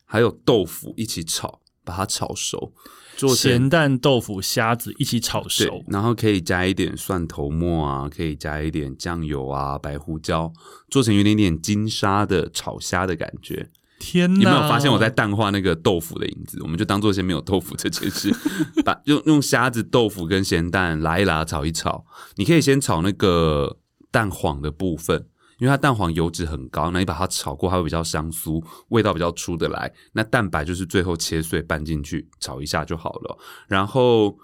[0.03, 2.74] 还有豆腐一起炒，把它炒熟。
[3.15, 10.53] 做咸蛋、豆腐、虾子一起炒熟，然后可以加一点蒜头末啊，可以加一点酱油啊、白胡椒，
[10.89, 13.70] 做成有点点金沙的炒虾的感觉。
[14.00, 16.58] 天，有没有发现我在淡化那个豆腐的影子？
[16.64, 18.34] 我们就当做先没有豆腐这件事，
[18.84, 22.06] 把用用虾子、豆腐跟咸蛋拉一拉，炒一炒。
[22.36, 23.78] 你可以先炒那个
[24.10, 25.28] 蛋黄的部分，
[25.60, 29.93] 因为它蛋黄油脂很高，那你把它炒过，它会比较香酥，味道比较出得来。
[30.14, 33.38] 那蛋白就是最后切碎拌进去炒一下就好了。
[33.68, 34.38] 然后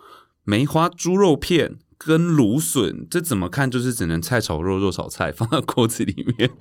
[0.43, 1.78] 梅花猪肉片。
[1.97, 6.51] 跟芦笋，这怎么看就是只能菜炒肉，肉炒菜，放在锅子里面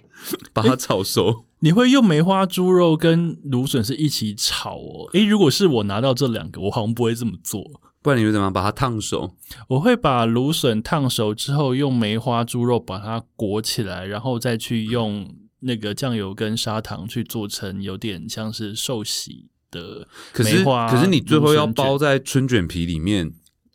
[0.52, 1.44] 把它炒熟。
[1.58, 5.10] 你会用梅花猪肉跟芦笋是一起炒哦？
[5.12, 7.62] 诶，如果是我拿到这两个，我好像不会这么做。
[8.00, 9.34] 不然你会怎么把它烫熟？
[9.68, 20.06] 我会把芦笋烫熟之后，用梅花猪肉把它裹起来，然后再去用那个酱油跟砂糖去做成有点像是寿喜的
[20.38, 20.88] 梅花。
[20.88, 23.32] 可是你最后要包在春卷皮里面。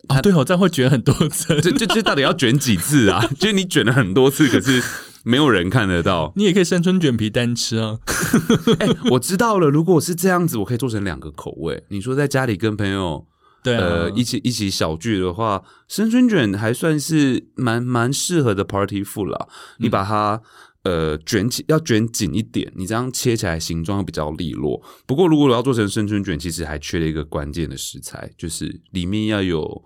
[0.10, 3.26] 啊，对哦，这样会卷很多次， 这这这到底要卷几次啊？
[3.40, 4.84] 就是你卷了很多次，可是
[5.24, 6.34] 没有人看得到。
[6.36, 8.00] 你也可以生春卷皮单吃啊。
[8.80, 11.84] 哎，我知道了，如果是这样子，我可以做成两个口味。
[11.90, 13.26] 你说在家里跟朋友
[13.64, 19.48] 对呃一起一起小聚的话，生春卷还算是蛮蛮适合的 party food 啦。
[19.78, 20.42] 你把它。
[20.84, 24.82] 呃，卷起要卷紧一点，你这样切起来形状比较利落。
[25.06, 29.84] 不过，如果我要做成生春卷，其实还缺了一个关键的食材，就是里面要有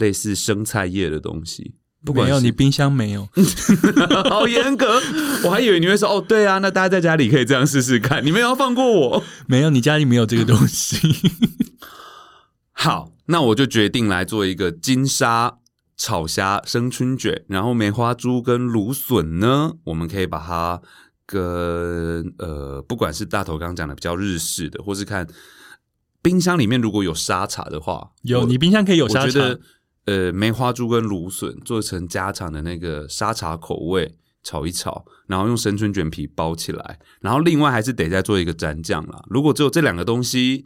[0.00, 1.76] 类似生菜叶的东西。
[2.02, 3.28] 没有，你冰箱没有，
[4.28, 5.00] 好严格。
[5.44, 8.26] 我还以为你会说哦，对啊，那大家在家里可以这样试试看。
[8.26, 9.24] 你们要放过我？
[9.46, 10.98] 没有，你家里没有这个东西。
[12.72, 15.58] 好，那我就决定来做一个金沙。
[16.02, 20.80] 炒虾、生春卷，然后梅花猪跟芦笋呢，我们可以把它
[21.26, 25.26] 跟呃，不管是大头刚讲的比较日式的，或是看
[26.22, 29.40] 冰箱里面如果有沙茶的话，有你冰箱可以有沙茶。
[30.06, 39.22] 呃，梅花猪跟芦笋做成家常的那个沙茶口味，炒一炒，然后用生春卷皮包起来，然后另外还是得再做一个蘸酱啦。
[39.28, 40.64] 如果只有这两个东西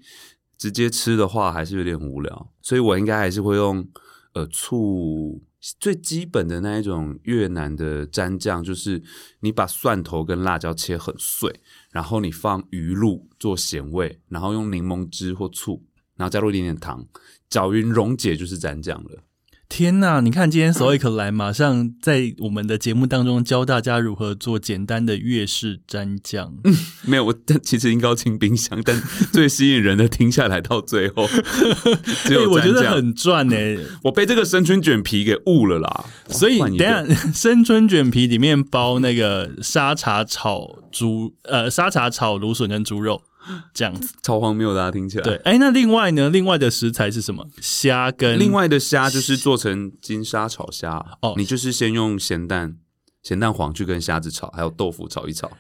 [0.59, 3.89] 直接吃的话，还是有点无聊，所以我应该还是会用。
[4.35, 9.01] 呃，醋最基本的那一种越南的蘸酱，就是
[9.39, 11.61] 你把蒜头跟辣椒切很碎，
[11.93, 15.85] 然后你放鱼露做咸味，然后用柠檬汁或醋，
[16.17, 17.05] 然后加入一点点糖，
[17.49, 19.25] 搅匀溶解就是蘸酱了。
[19.67, 20.21] 天呐！
[20.21, 26.55] 你看今天索一克来，马上在我们的节目当中教大家如何做简单的粤式蘸酱。
[26.63, 26.77] 嗯
[27.09, 29.03] 没有，我但其实应该清冰箱，但
[29.33, 31.27] 最吸引人的听下来到最后，
[32.25, 33.57] 只有我觉得很赚呢。
[34.05, 36.05] 我被这个生春卷皮给误了啦。
[36.29, 37.03] 所以等下
[37.33, 43.23] 生春卷皮里面包那个沙茶炒猪，呃，沙茶炒芦笋跟猪肉。
[43.73, 45.25] 这样子超荒谬，大家听起来。
[45.25, 46.31] 对，哎，那另外呢？
[46.31, 47.47] 另外的食材是什么？
[47.61, 51.35] 虾跟另外的虾就是做成金沙炒虾哦。
[51.37, 52.77] 你就是先用咸蛋、
[53.23, 55.51] 咸蛋黄去跟虾子炒，还有豆腐炒一炒。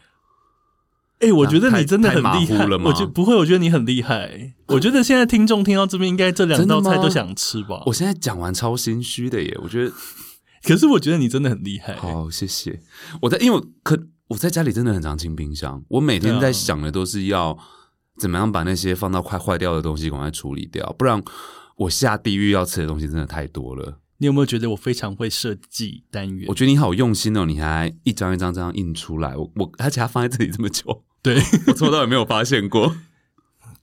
[1.21, 2.91] 哎，我觉得你真的很厉害了吗？
[2.91, 4.55] 我觉不会，我觉得你很厉害。
[4.67, 7.83] 我觉得现在听众听到这边，应该这两道菜都想吃吧？
[7.87, 9.93] 我现在讲完超心虚的耶，我觉得。
[10.65, 11.95] 可是我觉得你真的很厉害。
[11.97, 12.81] 好，谢谢。
[13.21, 14.03] 我在，因为可
[14.35, 17.57] 我在家里真的很常清冰箱，我每天在想的都是要。
[18.17, 21.21] 怎么样把那些放到快坏掉的东西赶快处理掉，不然
[21.75, 23.99] 我下地狱要吃的东西真的太多了。
[24.19, 26.47] 你有没有觉得我非常会设计单元？
[26.49, 31.35] 我觉得你好用心哦，你还一张一张这样印出来，我我而且它放在这里这么久，对
[31.67, 32.95] 我从头到尾没有发现过。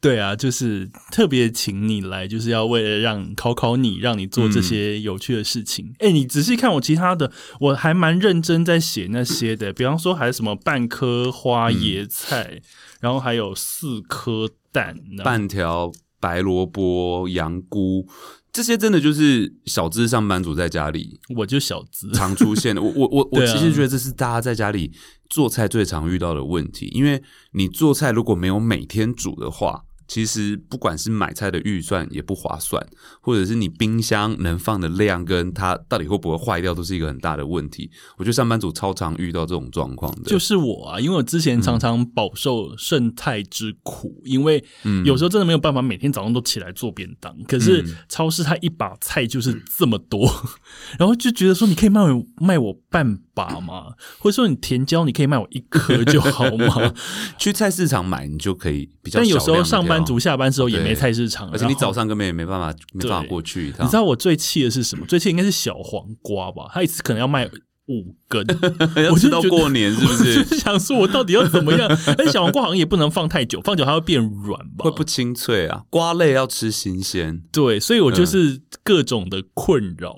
[0.02, 5.93] 对啊，就是特别请你来，就是要为了让考考你，让你做这些有趣的事情。
[5.99, 12.60] 哎、你仔细看我其他的，我还蛮认真在写那些的， 比方说还有什么半颗花椰菜，
[12.99, 18.08] 然后还有四颗蛋，半条白萝卜、羊菇，
[18.52, 22.12] 这些真的就是小资上班族在家里我就小资。
[22.14, 22.82] 常出现的。
[22.84, 24.91] 我我我我其实觉得这是大家在家里
[25.30, 27.22] 做菜最常遇到的问题，因为
[27.52, 29.84] 你做菜如果没有每天煮的话。
[30.12, 32.86] 其实不管是买菜的预算也不划算，
[33.22, 37.89] 或者是你冰箱能放的量跟它到底会不会坏掉，都是一个很大的问题。
[38.18, 47.34] 我觉得上班族超常遇到这种状况的，就是我啊，因为我之前常常饱受剩菜之苦，因为嗯有时候真的没有办法每天早上都起来做便当。
[47.43, 50.30] 可是嗯超市它一把菜就是这么多，
[50.99, 53.18] 然后就觉得说你可以卖我卖我半
[53.50, 53.86] 把吗？
[54.20, 56.94] 或者说你甜椒你可以卖我一颗就好吗？
[57.39, 63.86] 去菜市场买，你就可以比较但有时候上班族下班时候也没菜市场，而且你早上根本也没办法没办法过去一趟。
[63.86, 65.06] 你知道我最气的是什么？
[65.08, 67.50] 最气应该是小黄瓜吧，他一次可能要卖
[67.88, 68.46] 五根，
[69.12, 70.08] 我就觉得过年是不？
[70.14, 71.89] 就是是想说我到底要怎么样？
[72.18, 74.86] 但是小黄瓜好像也不能放太久，放久它会变软吧？
[74.86, 75.84] 会不清脆啊？
[75.89, 77.42] 瓜类要吃新鲜。
[77.52, 80.16] 对，所以我就是各种的困扰。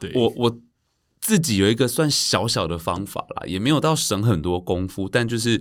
[0.00, 0.58] 对，我我
[1.26, 5.60] 自己有一个算小小的方法啦，也没有到省很多功夫，但就是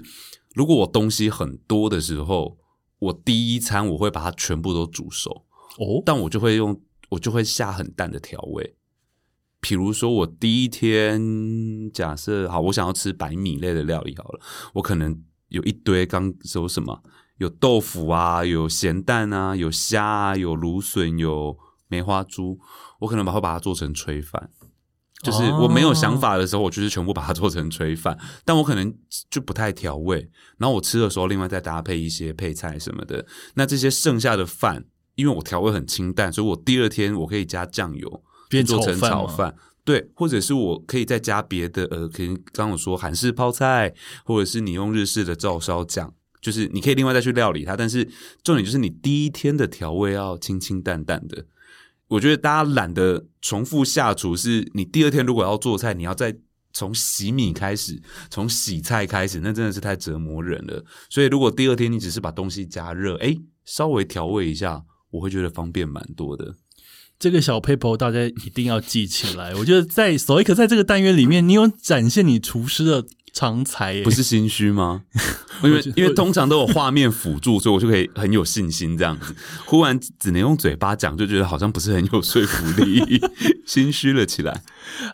[0.53, 2.59] 如果我东西很多的时候，
[2.99, 5.47] 我第一餐我会把它全部都煮熟，
[5.80, 8.76] 哦，但我就会用我就会下很淡的调味。
[9.59, 14.39] 比如说，我第一天假设好，我想要吃白米类的料理好了，
[14.76, 17.01] 我可能有一堆刚有什么，
[17.39, 21.57] 有豆腐啊，有咸蛋啊，有虾啊，有芦笋，有
[21.88, 22.59] 梅花猪，
[22.99, 24.51] 我可能把会把它做成炊饭。
[25.26, 28.94] 就是我没有想法的时候，我就是全部把它做成炊饭， 但我可能
[29.30, 33.26] 就不太调味，然后我吃的时候另外再搭配一些配菜什么的。
[33.56, 39.56] 那这些剩下的饭，因为我调味很清淡，所以我第二天我可以加酱油，变做成炒饭。
[39.84, 46.12] 对，或者是我可以再加别的，呃，可能刚刚我说韩式泡菜，或者是你用日式的照烧酱，
[46.42, 47.78] 就是你可以另外再去料理它。
[47.78, 48.04] 但是
[48.44, 51.46] 重点就是你第一天的调味要清清淡淡的。
[52.08, 56.36] 我觉得大家懒得重复下厨，是你第二天如果要做菜，你要再
[56.72, 60.84] 从洗米开始，从洗菜开始，那真的是太折磨人了。
[61.10, 66.56] 所以如果第二天你只是把东西加热，哎，稍微调味一下，我会觉得方便蛮多的。
[67.18, 69.53] 这个小 paper 大家一定要记起来。
[69.55, 75.03] 我觉得在索伊克在这个单元里面，你有展现你厨师的长才耶，不是心虚吗？
[75.63, 79.34] 因为因为通常都有画面辅助，所以我就可以很有信心这样子。
[79.66, 83.22] 忽然只能用嘴巴讲，就觉得好像不是很有说服力，
[83.66, 84.61] 心虚了起来。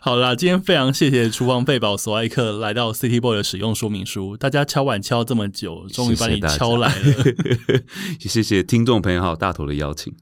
[0.00, 7.24] 好啦，今天非常谢谢厨房费宝索爱克来到 City Boy 的使用说明书，大家敲碗敲这么久，终于把你敲来了，
[8.20, 10.12] 谢谢听众朋友还有大头的邀请。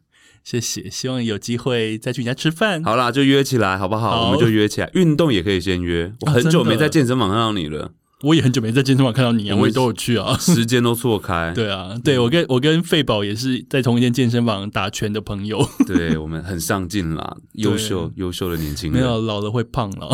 [0.43, 2.83] 谢谢，希望有机会再去你家吃饭。
[2.83, 4.11] 好啦，就约起来好不好？
[4.11, 4.91] 好我们就约起来。
[4.95, 10.37] 运动也可以先约，我啊很久没在健身房看到你了，我也很久没在健身房看到你啊，我也都有去啊。
[10.39, 11.53] 时间都错开。
[11.55, 19.07] 对啊，对我跟我跟费宝也是在同一间健身房打拳的朋友，对，我们很上进啦，优秀优秀的年轻人没。
[19.07, 20.09] 有老了会胖了。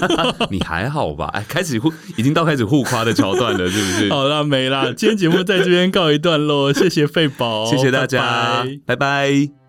[0.50, 1.26] 你还好吧？
[1.32, 4.08] 哎，开始互已经到开始互夸的桥段了，是不是？
[4.12, 9.59] 好啦，没啦，今天节目在这边告一段落，谢谢费宝，谢谢大家，拜拜拜拜